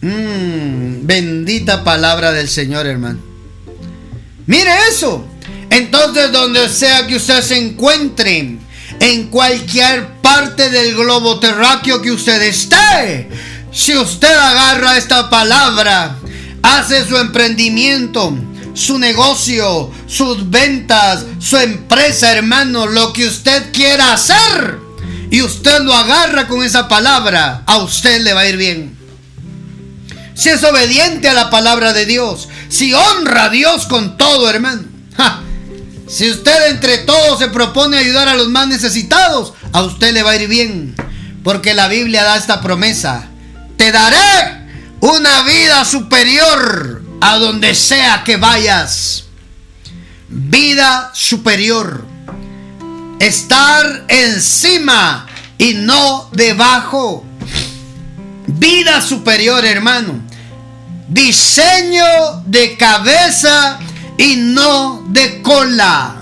Mm, 0.00 1.06
bendita 1.06 1.84
palabra 1.84 2.32
del 2.32 2.48
Señor, 2.48 2.86
hermano. 2.86 3.31
Mire 4.46 4.70
eso. 4.90 5.26
Entonces, 5.70 6.32
donde 6.32 6.68
sea 6.68 7.06
que 7.06 7.16
usted 7.16 7.42
se 7.42 7.56
encuentre, 7.56 8.58
en 9.00 9.28
cualquier 9.28 10.06
parte 10.20 10.70
del 10.70 10.94
globo 10.94 11.40
terráqueo 11.40 12.02
que 12.02 12.12
usted 12.12 12.40
esté, 12.42 13.28
si 13.72 13.96
usted 13.96 14.32
agarra 14.32 14.98
esta 14.98 15.30
palabra, 15.30 16.16
hace 16.62 17.06
su 17.08 17.16
emprendimiento, 17.16 18.36
su 18.74 18.98
negocio, 18.98 19.90
sus 20.06 20.50
ventas, 20.50 21.24
su 21.38 21.56
empresa, 21.56 22.32
hermano, 22.32 22.86
lo 22.86 23.12
que 23.12 23.26
usted 23.26 23.72
quiera 23.72 24.12
hacer, 24.12 24.78
y 25.30 25.40
usted 25.40 25.80
lo 25.80 25.94
agarra 25.94 26.46
con 26.46 26.62
esa 26.62 26.86
palabra, 26.88 27.62
a 27.66 27.78
usted 27.78 28.20
le 28.20 28.34
va 28.34 28.42
a 28.42 28.48
ir 28.48 28.56
bien. 28.56 29.01
Si 30.34 30.48
es 30.48 30.62
obediente 30.64 31.28
a 31.28 31.34
la 31.34 31.50
palabra 31.50 31.92
de 31.92 32.06
Dios, 32.06 32.48
si 32.68 32.94
honra 32.94 33.44
a 33.44 33.48
Dios 33.50 33.86
con 33.86 34.16
todo, 34.16 34.48
hermano. 34.48 34.82
Si 36.08 36.30
usted 36.30 36.70
entre 36.70 36.98
todos 36.98 37.38
se 37.38 37.48
propone 37.48 37.96
ayudar 37.96 38.28
a 38.28 38.34
los 38.34 38.48
más 38.48 38.68
necesitados, 38.68 39.54
a 39.72 39.82
usted 39.82 40.12
le 40.12 40.22
va 40.22 40.32
a 40.32 40.36
ir 40.36 40.46
bien. 40.46 40.94
Porque 41.42 41.72
la 41.72 41.88
Biblia 41.88 42.22
da 42.22 42.36
esta 42.36 42.60
promesa 42.60 43.28
te 43.76 43.90
daré 43.90 44.66
una 45.00 45.42
vida 45.42 45.84
superior 45.84 47.02
a 47.20 47.38
donde 47.38 47.74
sea 47.74 48.22
que 48.24 48.36
vayas. 48.36 49.24
Vida 50.28 51.10
superior. 51.14 52.04
Estar 53.18 54.04
encima 54.08 55.26
y 55.58 55.74
no 55.74 56.28
debajo. 56.32 57.24
Vida 58.58 59.00
superior, 59.00 59.64
hermano. 59.64 60.20
Diseño 61.08 62.04
de 62.46 62.76
cabeza 62.76 63.78
y 64.16 64.36
no 64.36 65.04
de 65.08 65.42
cola. 65.42 66.16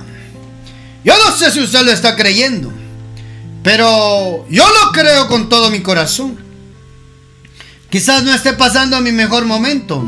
Yo 1.04 1.14
no 1.24 1.36
sé 1.36 1.50
si 1.50 1.60
usted 1.60 1.82
lo 1.82 1.92
está 1.92 2.16
creyendo, 2.16 2.72
pero 3.62 4.46
yo 4.48 4.68
lo 4.68 4.92
creo 4.92 5.28
con 5.28 5.48
todo 5.48 5.70
mi 5.70 5.80
corazón. 5.80 6.38
Quizás 7.88 8.22
no 8.22 8.34
esté 8.34 8.52
pasando 8.52 9.00
mi 9.00 9.10
mejor 9.10 9.46
momento, 9.46 10.04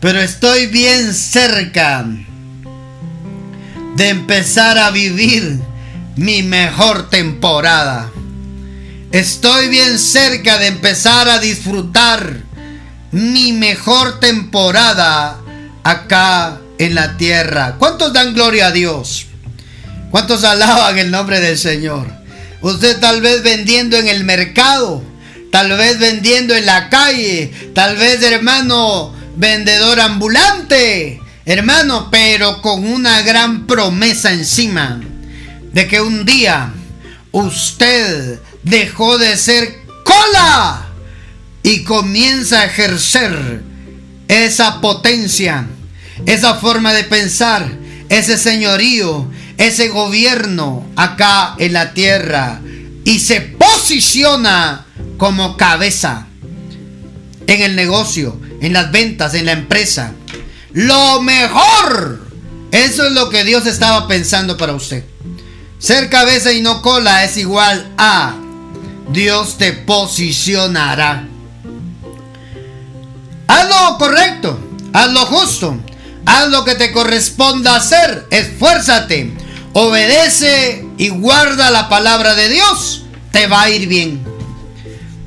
pero 0.00 0.20
estoy 0.20 0.66
bien 0.66 1.14
cerca 1.14 2.04
de 3.96 4.08
empezar 4.08 4.78
a 4.78 4.90
vivir 4.90 5.60
mi 6.16 6.42
mejor 6.42 7.08
temporada. 7.08 8.10
Estoy 9.12 9.68
bien 9.68 9.98
cerca 9.98 10.58
de 10.58 10.68
empezar 10.68 11.28
a 11.28 11.40
disfrutar 11.40 12.44
mi 13.10 13.52
mejor 13.52 14.20
temporada 14.20 15.40
acá 15.82 16.60
en 16.78 16.94
la 16.94 17.16
tierra. 17.16 17.74
¿Cuántos 17.76 18.12
dan 18.12 18.34
gloria 18.34 18.68
a 18.68 18.70
Dios? 18.70 19.26
¿Cuántos 20.12 20.44
alaban 20.44 20.96
el 20.96 21.10
nombre 21.10 21.40
del 21.40 21.58
Señor? 21.58 22.06
Usted 22.60 23.00
tal 23.00 23.20
vez 23.20 23.42
vendiendo 23.42 23.96
en 23.96 24.06
el 24.06 24.22
mercado, 24.22 25.02
tal 25.50 25.76
vez 25.76 25.98
vendiendo 25.98 26.54
en 26.54 26.66
la 26.66 26.88
calle, 26.88 27.52
tal 27.74 27.96
vez 27.96 28.22
hermano 28.22 29.12
vendedor 29.34 29.98
ambulante, 29.98 31.20
hermano, 31.46 32.10
pero 32.12 32.62
con 32.62 32.86
una 32.86 33.22
gran 33.22 33.66
promesa 33.66 34.32
encima 34.32 35.00
de 35.72 35.88
que 35.88 36.00
un 36.00 36.24
día 36.24 36.72
usted 37.32 38.38
dejó 38.62 39.18
de 39.18 39.36
ser 39.36 39.80
cola 40.04 40.86
y 41.62 41.84
comienza 41.84 42.60
a 42.60 42.64
ejercer 42.66 43.62
esa 44.28 44.80
potencia, 44.80 45.66
esa 46.26 46.54
forma 46.54 46.92
de 46.92 47.04
pensar, 47.04 47.70
ese 48.08 48.38
señorío, 48.38 49.30
ese 49.56 49.88
gobierno 49.88 50.86
acá 50.96 51.54
en 51.58 51.72
la 51.72 51.92
tierra 51.92 52.60
y 53.04 53.18
se 53.20 53.40
posiciona 53.40 54.86
como 55.16 55.56
cabeza 55.56 56.26
en 57.46 57.62
el 57.62 57.76
negocio, 57.76 58.40
en 58.60 58.72
las 58.72 58.90
ventas, 58.92 59.34
en 59.34 59.46
la 59.46 59.52
empresa. 59.52 60.12
Lo 60.72 61.20
mejor. 61.20 62.30
Eso 62.70 63.04
es 63.04 63.12
lo 63.12 63.30
que 63.30 63.42
Dios 63.42 63.66
estaba 63.66 64.06
pensando 64.06 64.56
para 64.56 64.74
usted. 64.74 65.04
Ser 65.78 66.08
cabeza 66.08 66.52
y 66.52 66.60
no 66.60 66.82
cola 66.82 67.24
es 67.24 67.36
igual 67.36 67.92
a 67.98 68.39
Dios 69.12 69.58
te 69.58 69.72
posicionará. 69.72 71.26
Haz 73.48 73.68
lo 73.68 73.98
correcto, 73.98 74.58
haz 74.92 75.12
lo 75.12 75.26
justo, 75.26 75.76
haz 76.24 76.48
lo 76.48 76.64
que 76.64 76.76
te 76.76 76.92
corresponda 76.92 77.74
hacer, 77.74 78.28
esfuérzate, 78.30 79.32
obedece 79.72 80.86
y 80.96 81.08
guarda 81.08 81.70
la 81.70 81.88
palabra 81.88 82.34
de 82.34 82.48
Dios. 82.48 83.02
Te 83.32 83.48
va 83.48 83.62
a 83.62 83.70
ir 83.70 83.88
bien. 83.88 84.22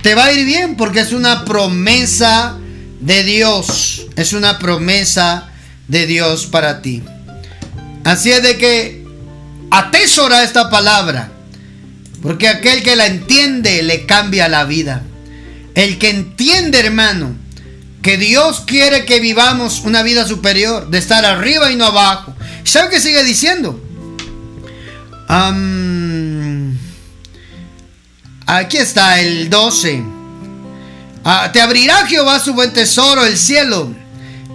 Te 0.01 0.15
va 0.15 0.25
a 0.25 0.33
ir 0.33 0.45
bien 0.45 0.77
porque 0.77 1.01
es 1.01 1.11
una 1.11 1.43
promesa 1.43 2.57
de 3.01 3.23
Dios. 3.23 4.05
Es 4.15 4.31
una 4.31 4.59
promesa 4.59 5.49
de 5.89 6.07
Dios 6.07 6.45
para 6.45 6.81
ti. 6.81 7.03
Así 8.05 8.31
es 8.31 8.43
de 8.43 8.57
que 8.57 9.05
atesora 9.71 10.43
esta 10.43 10.69
palabra. 10.69 11.32
Porque 12.23 12.47
aquel 12.47 12.81
que 12.81 12.95
la 12.95 13.05
entiende 13.05 13.83
le 13.83 14.05
cambia 14.05 14.47
la 14.47 14.63
vida. 14.63 15.03
El 15.75 15.99
que 15.99 16.09
entiende, 16.09 16.79
hermano, 16.79 17.35
que 18.01 18.17
Dios 18.17 18.63
quiere 18.65 19.03
que 19.03 19.19
vivamos 19.19 19.81
una 19.81 20.03
vida 20.03 20.25
superior, 20.25 20.89
de 20.89 20.97
estar 20.97 21.25
arriba 21.25 21.69
y 21.71 21.75
no 21.75 21.85
abajo. 21.85 22.33
¿Sabe 22.63 22.89
qué 22.89 22.99
sigue 22.99 23.23
diciendo? 23.23 23.79
aquí 28.45 28.77
está 28.77 29.19
el 29.19 29.49
12. 29.49 30.03
Ah, 31.25 31.49
te 31.51 31.59
abrirá 31.59 32.05
Jehová 32.05 32.39
su 32.39 32.53
buen 32.53 32.71
tesoro, 32.71 33.25
el 33.25 33.37
cielo, 33.37 33.93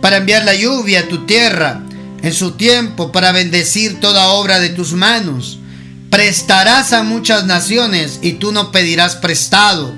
para 0.01 0.19
enviar 0.19 0.45
la 0.45 0.55
lluvia 0.55 1.01
a 1.01 1.09
tu 1.09 1.27
tierra 1.27 1.83
en 2.23 2.33
su 2.33 2.53
tiempo, 2.53 3.11
para 3.11 3.33
bendecir 3.33 3.99
toda 4.01 4.29
obra 4.29 4.61
de 4.61 4.69
tus 4.71 4.93
manos. 4.93 5.58
Prestarás 6.11 6.93
a 6.93 7.03
muchas 7.03 7.45
naciones 7.45 8.19
y 8.23 8.33
tú 8.33 8.53
no 8.53 8.73
pedirás 8.73 9.17
prestado. 9.17 9.95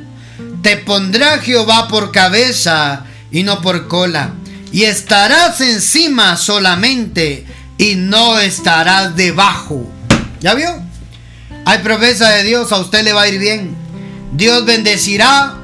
Te 0.63 0.77
pondrá 0.77 1.39
Jehová 1.39 1.89
por 1.89 2.11
cabeza 2.11 3.05
y 3.31 3.43
no 3.43 3.61
por 3.61 3.89
cola. 3.89 4.35
Y 4.73 4.85
estarás 4.85 5.61
encima 5.61 6.37
solamente 6.37 7.47
y 7.79 7.95
no 7.95 8.39
estarás 8.39 9.17
debajo. 9.17 9.89
¿Ya 10.41 10.55
vio? 10.55 10.83
Hay 11.65 11.79
promesa 11.79 12.31
de 12.31 12.45
Dios, 12.45 12.73
a 12.73 12.79
usted 12.79 13.05
le 13.05 13.13
va 13.13 13.23
a 13.23 13.29
ir 13.29 13.39
bien. 13.39 13.77
Dios 14.33 14.65
bendecirá 14.65 15.55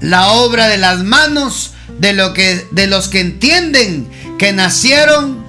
la 0.00 0.32
obra 0.32 0.68
de 0.68 0.78
las 0.78 1.02
manos 1.02 1.72
de, 1.98 2.12
lo 2.12 2.32
que, 2.32 2.66
de 2.70 2.86
los 2.86 3.08
que 3.08 3.20
entienden 3.20 4.08
que 4.38 4.52
nacieron 4.52 5.44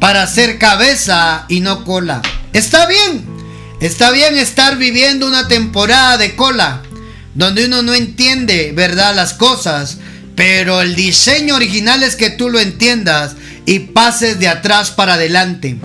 para 0.00 0.26
ser 0.26 0.58
cabeza 0.58 1.44
y 1.48 1.60
no 1.60 1.84
cola. 1.84 2.22
Está 2.52 2.86
bien, 2.86 3.26
está 3.86 4.10
bien 4.10 4.38
estar 4.38 4.78
viviendo 4.78 5.26
una 5.26 5.46
temporada 5.46 6.16
de 6.16 6.34
cola, 6.36 6.82
donde 7.34 7.66
uno 7.66 7.82
no 7.82 7.92
entiende, 7.92 8.72
¿verdad?, 8.74 9.14
las 9.14 9.34
cosas, 9.34 9.98
pero 10.36 10.80
el 10.80 10.94
diseño 10.94 11.54
original 11.54 12.02
es 12.02 12.16
que 12.16 12.30
tú 12.30 12.48
lo 12.48 12.60
entiendas 12.60 13.36
y 13.66 13.80
pases 13.80 14.38
de 14.38 14.48
atrás 14.48 14.90
para 14.90 15.14
adelante. 15.14 15.76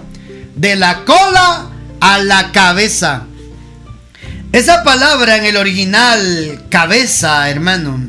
De 0.56 0.78
la 0.78 1.04
cola 1.04 1.70
a 2.00 2.20
la 2.20 2.52
cabeza. 2.54 3.24
Esa 4.54 4.84
palabra 4.84 5.36
en 5.38 5.46
el 5.46 5.58
original, 5.58 6.66
cabeza, 6.70 7.50
hermano. 7.50 8.00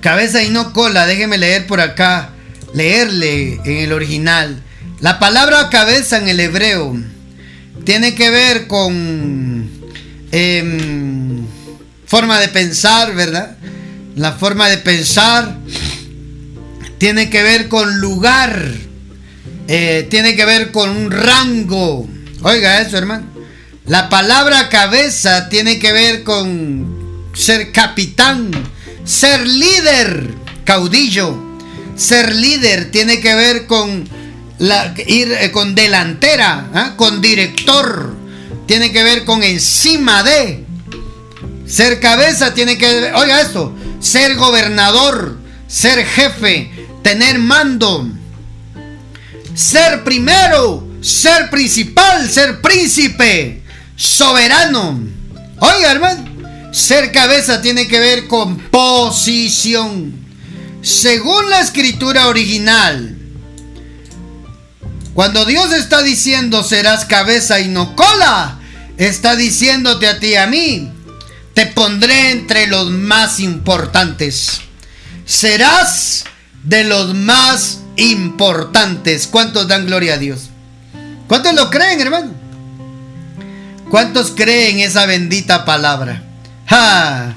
Cabeza 0.00 0.42
y 0.42 0.50
no 0.50 0.72
cola. 0.72 1.06
Déjeme 1.06 1.38
leer 1.38 1.66
por 1.66 1.80
acá. 1.80 2.30
Leerle 2.74 3.60
en 3.64 3.78
el 3.78 3.92
original. 3.92 4.62
La 5.00 5.18
palabra 5.18 5.70
cabeza 5.70 6.18
en 6.18 6.28
el 6.28 6.40
hebreo 6.40 6.94
tiene 7.84 8.14
que 8.14 8.30
ver 8.30 8.66
con 8.66 9.70
em, 10.30 11.46
forma 12.06 12.38
de 12.40 12.48
pensar, 12.48 13.14
¿verdad? 13.14 13.56
La 14.16 14.32
forma 14.32 14.68
de 14.68 14.78
pensar 14.78 15.58
tiene 16.98 17.28
que 17.28 17.42
ver 17.42 17.68
con 17.68 18.00
lugar, 18.00 18.72
eh, 19.66 20.06
tiene 20.10 20.36
que 20.36 20.44
ver 20.44 20.70
con 20.70 20.90
un 20.90 21.10
rango. 21.10 22.08
Oiga 22.42 22.80
eso, 22.80 22.96
hermano. 22.96 23.26
La 23.86 24.08
palabra 24.08 24.68
cabeza 24.68 25.48
tiene 25.48 25.78
que 25.78 25.92
ver 25.92 26.22
con 26.22 27.30
ser 27.34 27.72
capitán, 27.72 28.50
ser 29.04 29.46
líder, 29.46 30.28
caudillo. 30.64 31.36
Ser 31.96 32.34
líder 32.34 32.90
tiene 32.90 33.20
que 33.20 33.34
ver 33.34 33.66
con 33.66 34.08
ir 35.06 35.32
eh, 35.32 35.50
con 35.50 35.74
delantera, 35.74 36.70
¿ah? 36.74 36.94
con 36.96 37.20
director. 37.20 38.14
Tiene 38.66 38.92
que 38.92 39.02
ver 39.02 39.24
con 39.24 39.42
encima 39.42 40.22
de. 40.22 40.64
Ser 41.66 42.00
cabeza 42.00 42.54
tiene 42.54 42.76
que 42.76 42.86
ver, 42.86 43.14
oiga 43.14 43.40
esto, 43.40 43.74
ser 44.00 44.36
gobernador, 44.36 45.38
ser 45.66 46.04
jefe, 46.04 46.70
tener 47.02 47.38
mando, 47.38 48.06
ser 49.54 50.04
primero, 50.04 50.86
ser 51.00 51.48
principal, 51.48 52.30
ser 52.30 52.60
príncipe, 52.60 53.62
soberano. 53.96 55.00
Oiga, 55.58 55.90
hermano, 55.90 56.24
ser 56.72 57.12
cabeza 57.12 57.62
tiene 57.62 57.88
que 57.88 57.98
ver 57.98 58.26
con 58.26 58.58
posición. 58.58 60.12
Según 60.82 61.48
la 61.48 61.60
escritura 61.60 62.28
original, 62.28 63.13
cuando 65.14 65.44
Dios 65.44 65.72
está 65.72 66.02
diciendo 66.02 66.64
serás 66.64 67.04
cabeza 67.04 67.60
y 67.60 67.68
no 67.68 67.94
cola, 67.94 68.58
está 68.96 69.36
diciéndote 69.36 70.08
a 70.08 70.18
ti 70.18 70.28
y 70.28 70.34
a 70.34 70.46
mí, 70.48 70.92
te 71.54 71.66
pondré 71.66 72.32
entre 72.32 72.66
los 72.66 72.90
más 72.90 73.38
importantes. 73.38 74.60
Serás 75.24 76.24
de 76.64 76.82
los 76.84 77.14
más 77.14 77.78
importantes. 77.96 79.28
¿Cuántos 79.28 79.68
dan 79.68 79.86
gloria 79.86 80.14
a 80.14 80.18
Dios? 80.18 80.50
¿Cuántos 81.28 81.54
lo 81.54 81.70
creen, 81.70 82.00
hermano? 82.00 82.32
¿Cuántos 83.90 84.32
creen 84.32 84.80
esa 84.80 85.06
bendita 85.06 85.64
palabra? 85.64 86.24
¡Ja! 86.66 87.34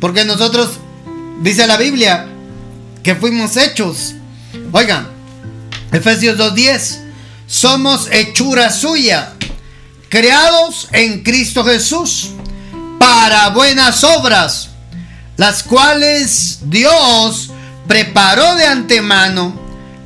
Porque 0.00 0.24
nosotros, 0.24 0.78
dice 1.42 1.66
la 1.66 1.76
Biblia, 1.76 2.26
que 3.02 3.16
fuimos 3.16 3.56
hechos. 3.56 4.14
Oigan, 4.72 5.15
Efesios 5.96 6.36
2.10, 6.36 6.98
somos 7.46 8.08
hechura 8.12 8.70
suya, 8.70 9.32
creados 10.10 10.88
en 10.92 11.22
Cristo 11.22 11.64
Jesús 11.64 12.32
para 12.98 13.48
buenas 13.48 14.04
obras, 14.04 14.68
las 15.38 15.62
cuales 15.62 16.58
Dios 16.64 17.50
preparó 17.86 18.56
de 18.56 18.66
antemano 18.66 19.58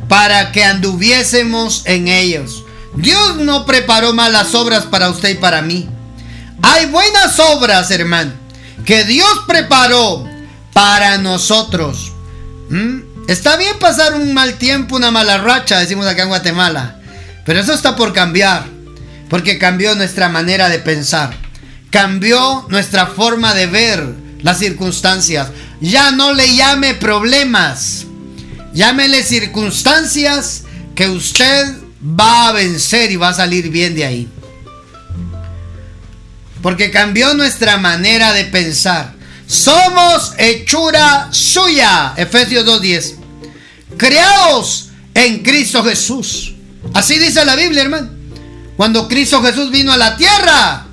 para 0.09 0.53
que 0.53 0.62
anduviésemos 0.62 1.82
en 1.86 2.07
ellos. 2.07 2.62
Dios 2.95 3.38
no 3.38 3.66
preparó 3.66 4.12
malas 4.12 4.55
obras 4.55 4.84
para 4.84 5.11
usted 5.11 5.30
y 5.30 5.34
para 5.34 5.61
mí. 5.61 5.88
Hay 6.62 6.86
buenas 6.86 7.36
obras, 7.41 7.91
hermano, 7.91 8.32
que 8.84 9.03
Dios 9.05 9.41
preparó 9.49 10.24
para 10.72 11.18
nosotros. 11.18 12.12
¿Mm? 12.68 13.10
Está 13.31 13.57
bien 13.57 13.78
pasar 13.78 14.14
un 14.14 14.35
mal 14.35 14.55
tiempo, 14.55 14.97
una 14.97 15.12
mala 15.12 15.39
racha, 15.39 15.78
decimos 15.78 16.05
acá 16.05 16.22
en 16.22 16.31
Guatemala. 16.31 16.97
Pero 17.45 17.61
eso 17.61 17.72
está 17.72 17.95
por 17.95 18.12
cambiar. 18.12 18.64
Porque 19.28 19.57
cambió 19.57 19.95
nuestra 19.95 20.28
manera 20.28 20.68
de 20.68 20.81
pensar. 20.81 21.33
Cambió 21.91 22.66
nuestra 22.70 23.07
forma 23.07 23.55
de 23.55 23.68
ver 23.68 24.05
las 24.43 24.59
circunstancias. 24.59 25.47
Ya 25.81 26.11
no 26.11 26.35
le 26.35 26.57
llame 26.57 26.95
problemas. 26.95 28.05
Llámele 28.74 29.22
circunstancias 29.22 30.64
que 30.97 31.09
usted 31.09 31.76
va 32.03 32.49
a 32.49 32.53
vencer 32.53 33.12
y 33.12 33.16
va 33.16 33.28
a 33.28 33.35
salir 33.35 33.70
bien 33.70 33.95
de 33.95 34.07
ahí. 34.07 34.28
Porque 36.61 36.91
cambió 36.91 37.35
nuestra 37.35 37.76
manera 37.76 38.33
de 38.33 38.47
pensar. 38.47 39.14
Somos 39.47 40.35
hechura 40.37 41.28
suya. 41.31 42.14
Efesios 42.16 42.66
2.10. 42.66 43.20
Creados 44.01 44.88
en 45.12 45.42
Cristo 45.42 45.84
Jesús. 45.84 46.55
Así 46.94 47.18
dice 47.18 47.44
la 47.44 47.55
Biblia, 47.55 47.82
hermano. 47.82 48.09
Cuando 48.74 49.07
Cristo 49.07 49.42
Jesús 49.42 49.70
vino 49.70 49.92
a 49.92 49.98
la 49.98 50.16
tierra, 50.16 50.86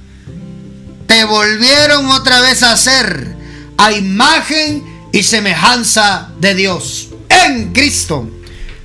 te 1.08 1.24
volvieron 1.24 2.08
otra 2.08 2.42
vez 2.42 2.64
a 2.64 2.76
ser 2.76 3.34
a 3.78 3.94
imagen 3.94 5.08
y 5.14 5.24
semejanza 5.24 6.32
de 6.42 6.54
Dios 6.54 7.08
en 7.30 7.72
Cristo. 7.72 8.30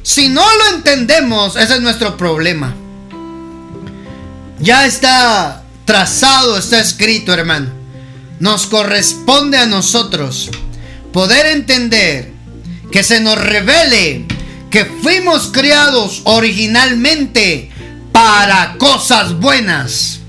Si 0.04 0.28
no 0.28 0.44
lo 0.56 0.76
entendemos, 0.76 1.56
ese 1.56 1.74
es 1.74 1.80
nuestro 1.80 2.16
problema. 2.16 2.76
Ya 4.60 4.86
está 4.86 5.64
trazado, 5.84 6.56
está 6.58 6.78
escrito, 6.78 7.34
hermano. 7.34 7.70
Nos 8.38 8.68
corresponde 8.68 9.58
a 9.58 9.66
nosotros 9.66 10.48
poder 11.12 11.46
entender 11.46 12.31
que 12.92 13.02
se 13.02 13.20
nos 13.20 13.38
revele 13.38 14.26
que 14.70 14.84
fuimos 14.84 15.50
criados 15.52 16.22
originalmente 16.24 17.70
para 18.12 18.76
cosas 18.78 19.34
buenas. 19.34 20.20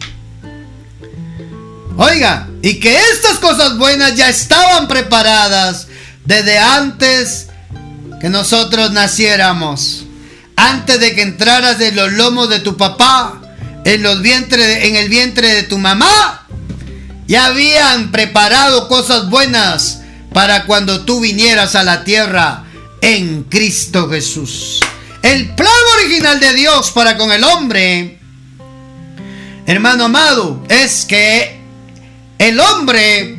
Oiga, 1.98 2.50
y 2.62 2.80
que 2.80 2.98
estas 3.14 3.38
cosas 3.38 3.78
buenas 3.78 4.16
ya 4.16 4.30
estaban 4.30 4.88
preparadas 4.88 5.88
desde 6.26 6.58
antes 6.58 7.48
que 8.20 8.30
nosotros 8.30 8.92
naciéramos. 8.92 10.06
Antes 10.56 11.00
de 11.00 11.14
que 11.14 11.22
entraras 11.22 11.80
en 11.82 11.96
los 11.96 12.14
lomos 12.14 12.50
de 12.50 12.60
tu 12.60 12.78
papá, 12.78 13.42
en, 13.86 14.06
en 14.06 14.96
el 14.96 15.10
vientre 15.10 15.56
de 15.56 15.64
tu 15.64 15.78
mamá, 15.78 16.48
ya 17.28 17.48
habían 17.48 18.12
preparado 18.12 18.88
cosas 18.88 19.30
buenas 19.30 20.03
para 20.34 20.66
cuando 20.66 21.06
tú 21.06 21.20
vinieras 21.20 21.76
a 21.76 21.84
la 21.84 22.04
tierra 22.04 22.64
en 23.02 23.44
Cristo 23.44 24.10
Jesús. 24.10 24.80
El 25.22 25.56
plan 25.56 25.70
original 26.00 26.40
de 26.40 26.54
Dios 26.54 26.92
para 26.92 27.18
con 27.18 27.32
el 27.32 27.44
hombre, 27.44 28.20
hermano 29.66 30.06
amado, 30.06 30.64
es 30.68 31.06
que 31.06 31.62
el 32.38 32.60
hombre, 32.60 33.38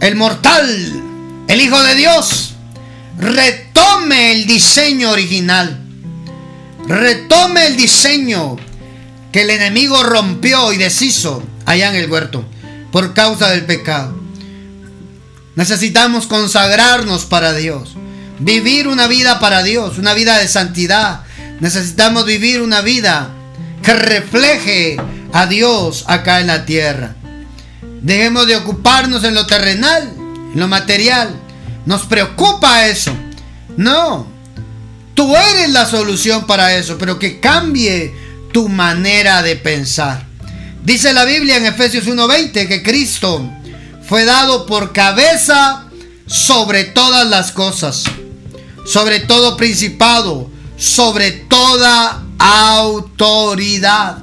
el 0.00 0.16
mortal, 0.16 1.02
el 1.48 1.60
Hijo 1.60 1.82
de 1.82 1.94
Dios, 1.94 2.54
retome 3.18 4.32
el 4.32 4.46
diseño 4.46 5.10
original. 5.10 5.86
Retome 6.86 7.66
el 7.66 7.76
diseño 7.76 8.56
que 9.32 9.42
el 9.42 9.50
enemigo 9.50 10.02
rompió 10.02 10.72
y 10.72 10.78
deshizo 10.78 11.42
allá 11.64 11.90
en 11.90 11.96
el 11.96 12.10
huerto 12.10 12.44
por 12.90 13.14
causa 13.14 13.50
del 13.50 13.64
pecado. 13.64 14.19
Necesitamos 15.56 16.26
consagrarnos 16.26 17.24
para 17.24 17.52
Dios, 17.52 17.96
vivir 18.38 18.88
una 18.88 19.06
vida 19.06 19.40
para 19.40 19.62
Dios, 19.62 19.98
una 19.98 20.14
vida 20.14 20.38
de 20.38 20.48
santidad. 20.48 21.22
Necesitamos 21.60 22.24
vivir 22.24 22.62
una 22.62 22.80
vida 22.80 23.30
que 23.82 23.94
refleje 23.94 24.96
a 25.32 25.46
Dios 25.46 26.04
acá 26.06 26.40
en 26.40 26.46
la 26.46 26.64
tierra. 26.64 27.16
Dejemos 28.00 28.46
de 28.46 28.56
ocuparnos 28.56 29.24
en 29.24 29.34
lo 29.34 29.46
terrenal, 29.46 30.14
en 30.54 30.58
lo 30.58 30.68
material, 30.68 31.34
nos 31.86 32.02
preocupa 32.02 32.86
eso. 32.86 33.12
No. 33.76 34.26
Tú 35.14 35.34
eres 35.36 35.70
la 35.70 35.86
solución 35.86 36.46
para 36.46 36.76
eso, 36.76 36.96
pero 36.98 37.18
que 37.18 37.40
cambie 37.40 38.14
tu 38.52 38.68
manera 38.68 39.42
de 39.42 39.56
pensar. 39.56 40.24
Dice 40.82 41.12
la 41.12 41.24
Biblia 41.24 41.56
en 41.56 41.66
Efesios 41.66 42.06
1:20 42.06 42.66
que 42.66 42.82
Cristo 42.82 43.50
fue 44.10 44.24
dado 44.24 44.66
por 44.66 44.92
cabeza 44.92 45.84
sobre 46.26 46.82
todas 46.82 47.28
las 47.28 47.52
cosas, 47.52 48.02
sobre 48.84 49.20
todo 49.20 49.56
principado, 49.56 50.50
sobre 50.76 51.30
toda 51.30 52.20
autoridad. 52.36 54.18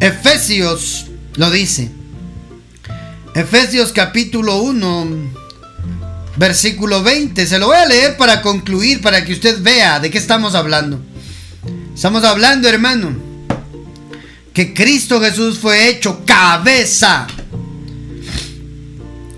Efesios 0.00 1.06
lo 1.36 1.50
dice. 1.50 1.90
Efesios 3.34 3.92
capítulo 3.92 4.58
1 4.58 5.30
versículo 6.36 7.02
20. 7.02 7.46
Se 7.46 7.58
lo 7.58 7.68
voy 7.68 7.78
a 7.78 7.86
leer 7.86 8.18
para 8.18 8.42
concluir, 8.42 9.00
para 9.00 9.24
que 9.24 9.32
usted 9.32 9.62
vea 9.62 9.98
de 9.98 10.10
qué 10.10 10.18
estamos 10.18 10.54
hablando. 10.54 11.00
Estamos 11.94 12.22
hablando, 12.22 12.68
hermano, 12.68 13.16
que 14.52 14.74
Cristo 14.74 15.22
Jesús 15.22 15.58
fue 15.58 15.88
hecho 15.88 16.22
cabeza. 16.26 17.26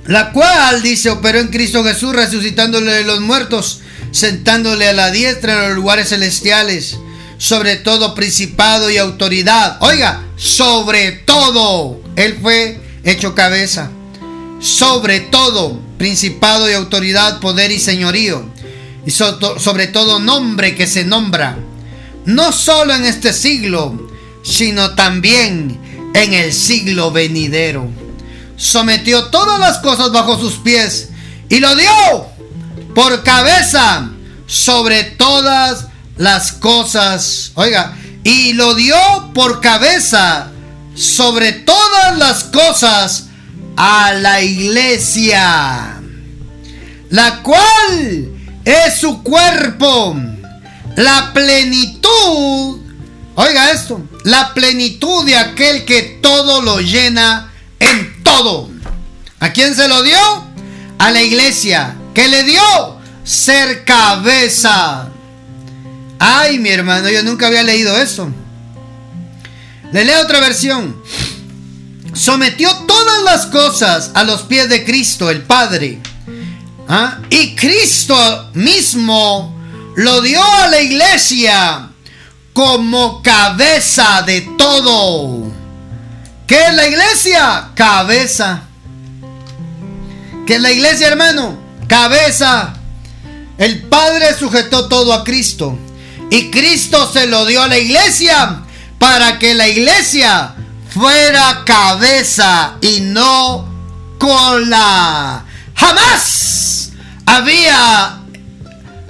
La 0.07 0.33
cual, 0.33 0.83
dice, 0.83 1.11
operó 1.11 1.39
en 1.39 1.49
Cristo 1.49 1.85
Jesús, 1.85 2.15
resucitándole 2.15 2.93
de 2.93 3.05
los 3.05 3.21
muertos, 3.21 3.81
sentándole 4.11 4.89
a 4.89 4.93
la 4.93 5.11
diestra 5.11 5.55
en 5.55 5.69
los 5.69 5.77
lugares 5.77 6.09
celestiales, 6.09 6.99
sobre 7.39 7.77
todo 7.77 8.15
principado 8.15 8.91
y 8.91 8.99
autoridad. 8.99 9.79
Oiga, 9.81 10.25
sobre 10.37 11.13
todo, 11.13 12.01
Él 12.17 12.39
fue 12.43 12.81
hecho 13.05 13.35
cabeza. 13.35 13.91
Sobre 14.61 15.21
todo 15.21 15.81
principado 15.99 16.69
y 16.69 16.75
autoridad, 16.75 17.41
poder 17.41 17.71
y 17.71 17.79
señorío, 17.79 18.45
y 19.07 19.11
sobre 19.11 19.87
todo 19.89 20.19
nombre 20.19 20.75
que 20.75 20.87
se 20.87 21.05
nombra, 21.05 21.59
no 22.25 22.53
solo 22.53 22.95
en 22.95 23.05
este 23.05 23.33
siglo, 23.33 24.09
sino 24.45 24.95
también 24.95 25.79
en 26.15 26.35
el 26.35 26.53
siglo 26.53 27.11
venidero. 27.11 27.89
Sometió 28.63 29.25
todas 29.25 29.59
las 29.59 29.79
cosas 29.79 30.13
bajo 30.13 30.39
sus 30.39 30.55
pies 30.55 31.09
y 31.49 31.59
lo 31.59 31.75
dio 31.75 31.91
por 32.95 33.25
cabeza 33.25 34.09
sobre 34.47 35.03
todas 35.03 35.87
las 36.17 36.53
cosas. 36.53 37.51
Oiga, 37.57 37.97
y 38.23 38.53
lo 38.53 38.77
dio 38.77 38.95
por 39.35 39.61
cabeza 39.61 40.53
sobre 40.95 41.51
todas 41.51 42.17
las 42.19 42.45
cosas 42.45 43.25
a 43.77 44.13
la 44.13 44.41
iglesia, 44.41 46.01
la 47.11 47.43
cual 47.43 48.31
es 48.65 48.97
su 48.97 49.25
cuerpo, 49.25 50.17
la 50.95 51.33
plenitud, 51.35 52.79
oiga 53.35 53.73
esto, 53.73 54.03
la 54.23 54.55
plenitud 54.55 55.27
de 55.27 55.35
aquel 55.35 55.85
que 55.85 56.21
todo 56.23 56.63
lo 56.63 56.79
llena 56.79 57.51
en 57.81 58.12
¿A 59.41 59.53
quién 59.53 59.75
se 59.75 59.89
lo 59.89 60.03
dio? 60.03 60.19
A 60.99 61.11
la 61.11 61.23
iglesia. 61.23 61.97
¿Qué 62.15 62.29
le 62.29 62.45
dio? 62.45 62.63
Ser 63.25 63.85
cabeza. 63.85 65.09
Ay, 66.19 66.59
mi 66.59 66.71
hermano, 66.71 67.09
yo 67.09 67.23
nunca 67.23 67.49
había 67.49 67.63
leído 67.63 67.97
eso. 67.99 68.29
Le 69.93 70.05
leo 70.05 70.23
otra 70.23 70.41
versión 70.41 71.03
sometió 72.13 72.71
todas 72.87 73.23
las 73.23 73.47
cosas 73.47 74.11
a 74.15 74.25
los 74.25 74.43
pies 74.43 74.69
de 74.69 74.85
Cristo, 74.85 75.31
el 75.31 75.43
Padre. 75.43 76.01
¿Ah? 76.89 77.19
Y 77.31 77.55
Cristo 77.55 78.51
mismo 78.55 79.57
lo 79.97 80.21
dio 80.21 80.43
a 80.43 80.69
la 80.69 80.81
iglesia 80.81 81.91
como 82.53 83.23
cabeza 83.23 84.23
de 84.23 84.43
todo. 84.59 85.62
¿Qué 86.53 86.67
es 86.67 86.75
la 86.75 86.87
iglesia? 86.87 87.69
Cabeza. 87.75 88.65
¿Qué 90.47 90.57
es 90.57 90.61
la 90.61 90.71
iglesia, 90.71 91.09
hermano? 91.09 91.59
Cabeza. 91.89 92.75
el 93.57 93.85
Padre 93.85 94.35
sujetó 94.39 94.87
todo 94.87 95.15
a 95.15 95.25
Cristo 95.25 95.79
y 96.31 96.51
Cristo 96.51 97.11
se 97.11 97.27
lo 97.27 97.47
dio 97.47 97.63
a 97.63 97.69
la 97.69 97.79
iglesia 97.79 98.65
para 98.99 99.39
que 99.39 99.55
la 99.55 99.67
iglesia 99.67 100.53
fuera 100.91 101.63
cabeza 101.65 102.75
y 102.83 103.01
no 103.01 103.67
cola. 104.19 105.47
Jamás 105.75 106.91
había 107.25 108.19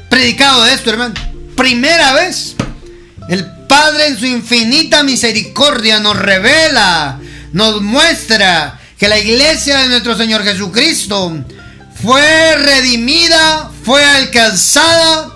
predicado 0.09 0.65
esto, 0.67 0.91
hermano. 0.91 1.15
Primera 1.57 2.13
vez. 2.13 2.55
El 3.29 3.45
Padre 3.67 4.07
en 4.07 4.19
su 4.19 4.27
infinita 4.27 5.03
misericordia 5.03 5.99
nos 5.99 6.17
revela, 6.17 7.19
nos 7.53 7.83
muestra 7.83 8.81
que 8.99 9.09
la 9.09 9.19
iglesia 9.19 9.79
de 9.79 9.89
nuestro 9.89 10.17
Señor 10.17 10.43
Jesucristo 10.45 11.45
fue 12.03 12.57
redimida, 12.57 13.71
fue 13.85 14.05
alcanzada 14.05 15.31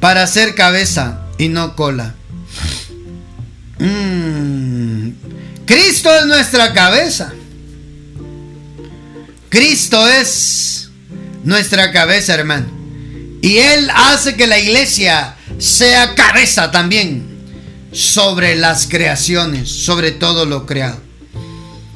para 0.00 0.26
ser 0.26 0.54
cabeza 0.54 1.20
y 1.38 1.48
no 1.48 1.76
cola. 1.76 2.14
Mm. 3.78 5.10
Cristo 5.66 6.14
es 6.14 6.26
nuestra 6.26 6.72
cabeza. 6.72 7.32
Cristo 9.48 10.08
es 10.08 10.90
nuestra 11.44 11.92
cabeza, 11.92 12.34
hermano. 12.34 12.66
Y 13.42 13.58
Él 13.58 13.90
hace 13.94 14.36
que 14.36 14.46
la 14.46 14.58
iglesia 14.58 15.36
sea 15.58 16.14
cabeza 16.14 16.70
también 16.70 17.35
sobre 17.96 18.56
las 18.56 18.86
creaciones, 18.86 19.70
sobre 19.70 20.12
todo 20.12 20.44
lo 20.44 20.66
creado. 20.66 21.00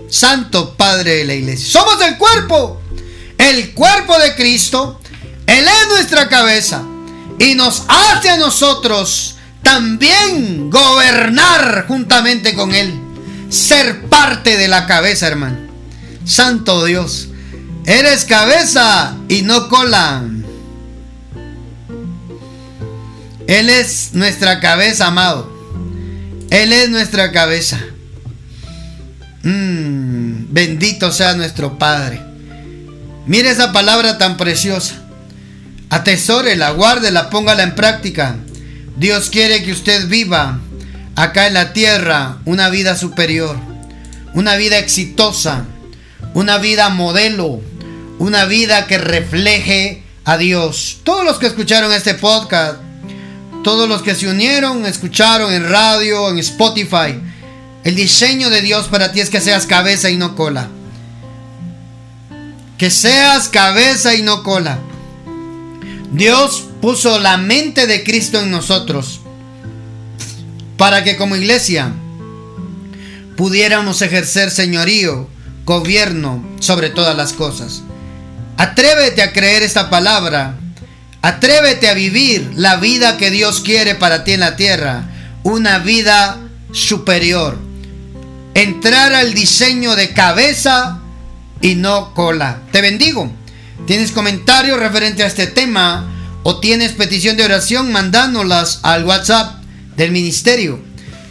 Santo 0.09 0.75
Padre 0.75 1.17
de 1.17 1.25
la 1.25 1.35
iglesia. 1.35 1.69
Somos 1.81 2.01
el 2.01 2.17
cuerpo, 2.17 2.81
el 3.37 3.75
cuerpo 3.75 4.19
de 4.19 4.35
Cristo. 4.35 4.99
Él 5.47 5.67
es 5.67 5.89
nuestra 5.89 6.29
cabeza 6.29 6.83
y 7.39 7.55
nos 7.55 7.83
hace 7.87 8.31
a 8.31 8.39
nosotros 8.39 9.37
también 9.63 10.71
gobernar 10.71 11.85
juntamente 11.87 12.55
con 12.55 12.75
Él. 12.75 12.99
Ser 13.51 14.07
parte 14.09 14.57
de 14.57 14.69
la 14.69 14.87
cabeza, 14.87 15.27
hermano. 15.27 15.59
Santo 16.25 16.83
Dios. 16.87 17.29
Eres 17.85 18.25
cabeza 18.25 19.17
y 19.29 19.43
no 19.43 19.69
cola. 19.69 20.25
Él 23.47 23.69
es 23.69 24.11
nuestra 24.15 24.61
cabeza, 24.61 25.09
amado. 25.09 25.60
Él 26.51 26.73
es 26.73 26.91
nuestra 26.91 27.31
cabeza. 27.33 27.81
Mm, 29.43 30.53
bendito 30.53 31.13
sea 31.13 31.35
nuestro 31.35 31.79
Padre. 31.79 32.21
Mire 33.27 33.51
esa 33.51 33.73
palabra 33.73 34.19
tan 34.19 34.37
preciosa. 34.37 34.97
Atesórela, 35.89 36.71
guárdela, 36.71 37.31
póngala 37.31 37.63
en 37.63 37.75
práctica. 37.75 38.37
Dios 38.97 39.31
quiere 39.31 39.63
que 39.63 39.73
usted 39.73 40.09
viva 40.09 40.61
acá 41.17 41.47
en 41.47 41.55
la 41.55 41.73
tierra 41.73 42.39
una 42.45 42.69
vida 42.69 42.97
superior, 42.97 43.57
una 44.35 44.57
vida 44.57 44.79
exitosa, 44.79 45.65
una 46.35 46.59
vida 46.59 46.89
modelo, 46.91 47.61
una 48.19 48.45
vida 48.45 48.87
que 48.87 48.99
refleje 48.99 50.03
a 50.25 50.37
Dios. 50.37 50.99
Todos 51.05 51.25
los 51.25 51.39
que 51.39 51.47
escucharon 51.47 51.93
este 51.93 52.15
podcast, 52.15 52.79
todos 53.63 53.89
los 53.89 54.03
que 54.03 54.15
se 54.15 54.29
unieron, 54.29 54.87
escucharon 54.87 55.53
en 55.53 55.69
radio, 55.69 56.31
en 56.31 56.39
Spotify, 56.39 57.19
el 57.85 57.95
diseño 57.95 58.51
de 58.51 58.63
Dios 58.63 58.89
para 58.89 59.13
ti 59.13 59.21
es 59.21 59.31
que 59.31 59.41
seas 59.41 59.67
cabeza 59.67 60.11
y 60.11 60.17
no 60.17 60.37
cola. 60.37 60.69
Que 62.79 62.91
seas 62.91 63.49
cabeza 63.49 64.15
y 64.15 64.23
no 64.23 64.43
cola. 64.43 64.79
Dios 66.13 66.65
puso 66.81 67.19
la 67.21 67.37
mente 67.37 67.87
de 67.87 68.03
Cristo 68.03 68.41
en 68.41 68.51
nosotros 68.51 69.21
para 70.77 71.05
que 71.05 71.17
como 71.17 71.37
iglesia 71.37 71.93
pudiéramos 73.37 74.03
ejercer 74.03 74.51
señorío, 74.51 75.29
gobierno 75.65 76.45
sobre 76.59 76.91
todas 76.91 77.17
las 77.17 77.33
cosas. 77.33 77.83
Atrévete 78.57 79.23
a 79.23 79.33
creer 79.33 79.63
esta 79.63 79.89
palabra. 79.89 80.59
Atrévete 81.23 81.89
a 81.89 81.95
vivir 81.95 82.53
la 82.55 82.77
vida 82.77 83.19
que 83.19 83.31
Dios 83.31 83.61
quiere 83.61 83.95
para 83.95 84.25
ti 84.25 84.33
en 84.33 84.41
la 84.41 84.57
tierra. 84.57 85.05
Una 85.43 85.79
vida 85.79 86.39
superior. 86.73 87.59
Entrar 88.55 89.15
al 89.15 89.35
diseño 89.35 89.97
de 89.97 90.13
cabeza 90.13 91.01
y 91.61 91.75
no 91.75 92.15
cola. 92.15 92.63
Te 92.73 92.81
bendigo. 92.81 93.31
¿Tienes 93.87 94.13
comentarios 94.13 94.79
referente 94.79 95.23
a 95.23 95.27
este 95.27 95.47
tema 95.47 96.09
o 96.43 96.59
tienes 96.59 96.93
petición 96.93 97.37
de 97.37 97.45
oración? 97.45 97.93
Mandándolas 97.93 98.81
al 98.83 99.05
WhatsApp 99.05 99.63
del 99.97 100.13
ministerio. 100.13 100.81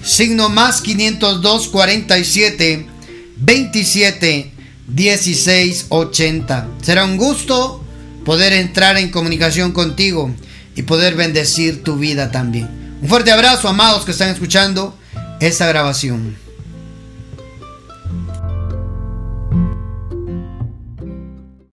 Signo 0.03 0.49
más 0.49 0.81
502 0.81 1.67
47 1.67 2.87
27 3.37 4.51
16 4.87 5.85
80. 5.89 6.67
Será 6.81 7.05
un 7.05 7.17
gusto 7.17 7.83
poder 8.29 8.53
entrar 8.53 8.95
en 8.97 9.09
comunicación 9.09 9.71
contigo 9.71 10.29
y 10.75 10.83
poder 10.83 11.15
bendecir 11.15 11.83
tu 11.83 11.95
vida 11.95 12.29
también. 12.29 12.69
Un 13.01 13.09
fuerte 13.09 13.31
abrazo, 13.31 13.67
amados 13.67 14.05
que 14.05 14.11
están 14.11 14.29
escuchando 14.29 14.95
esta 15.39 15.65
grabación. 15.65 16.37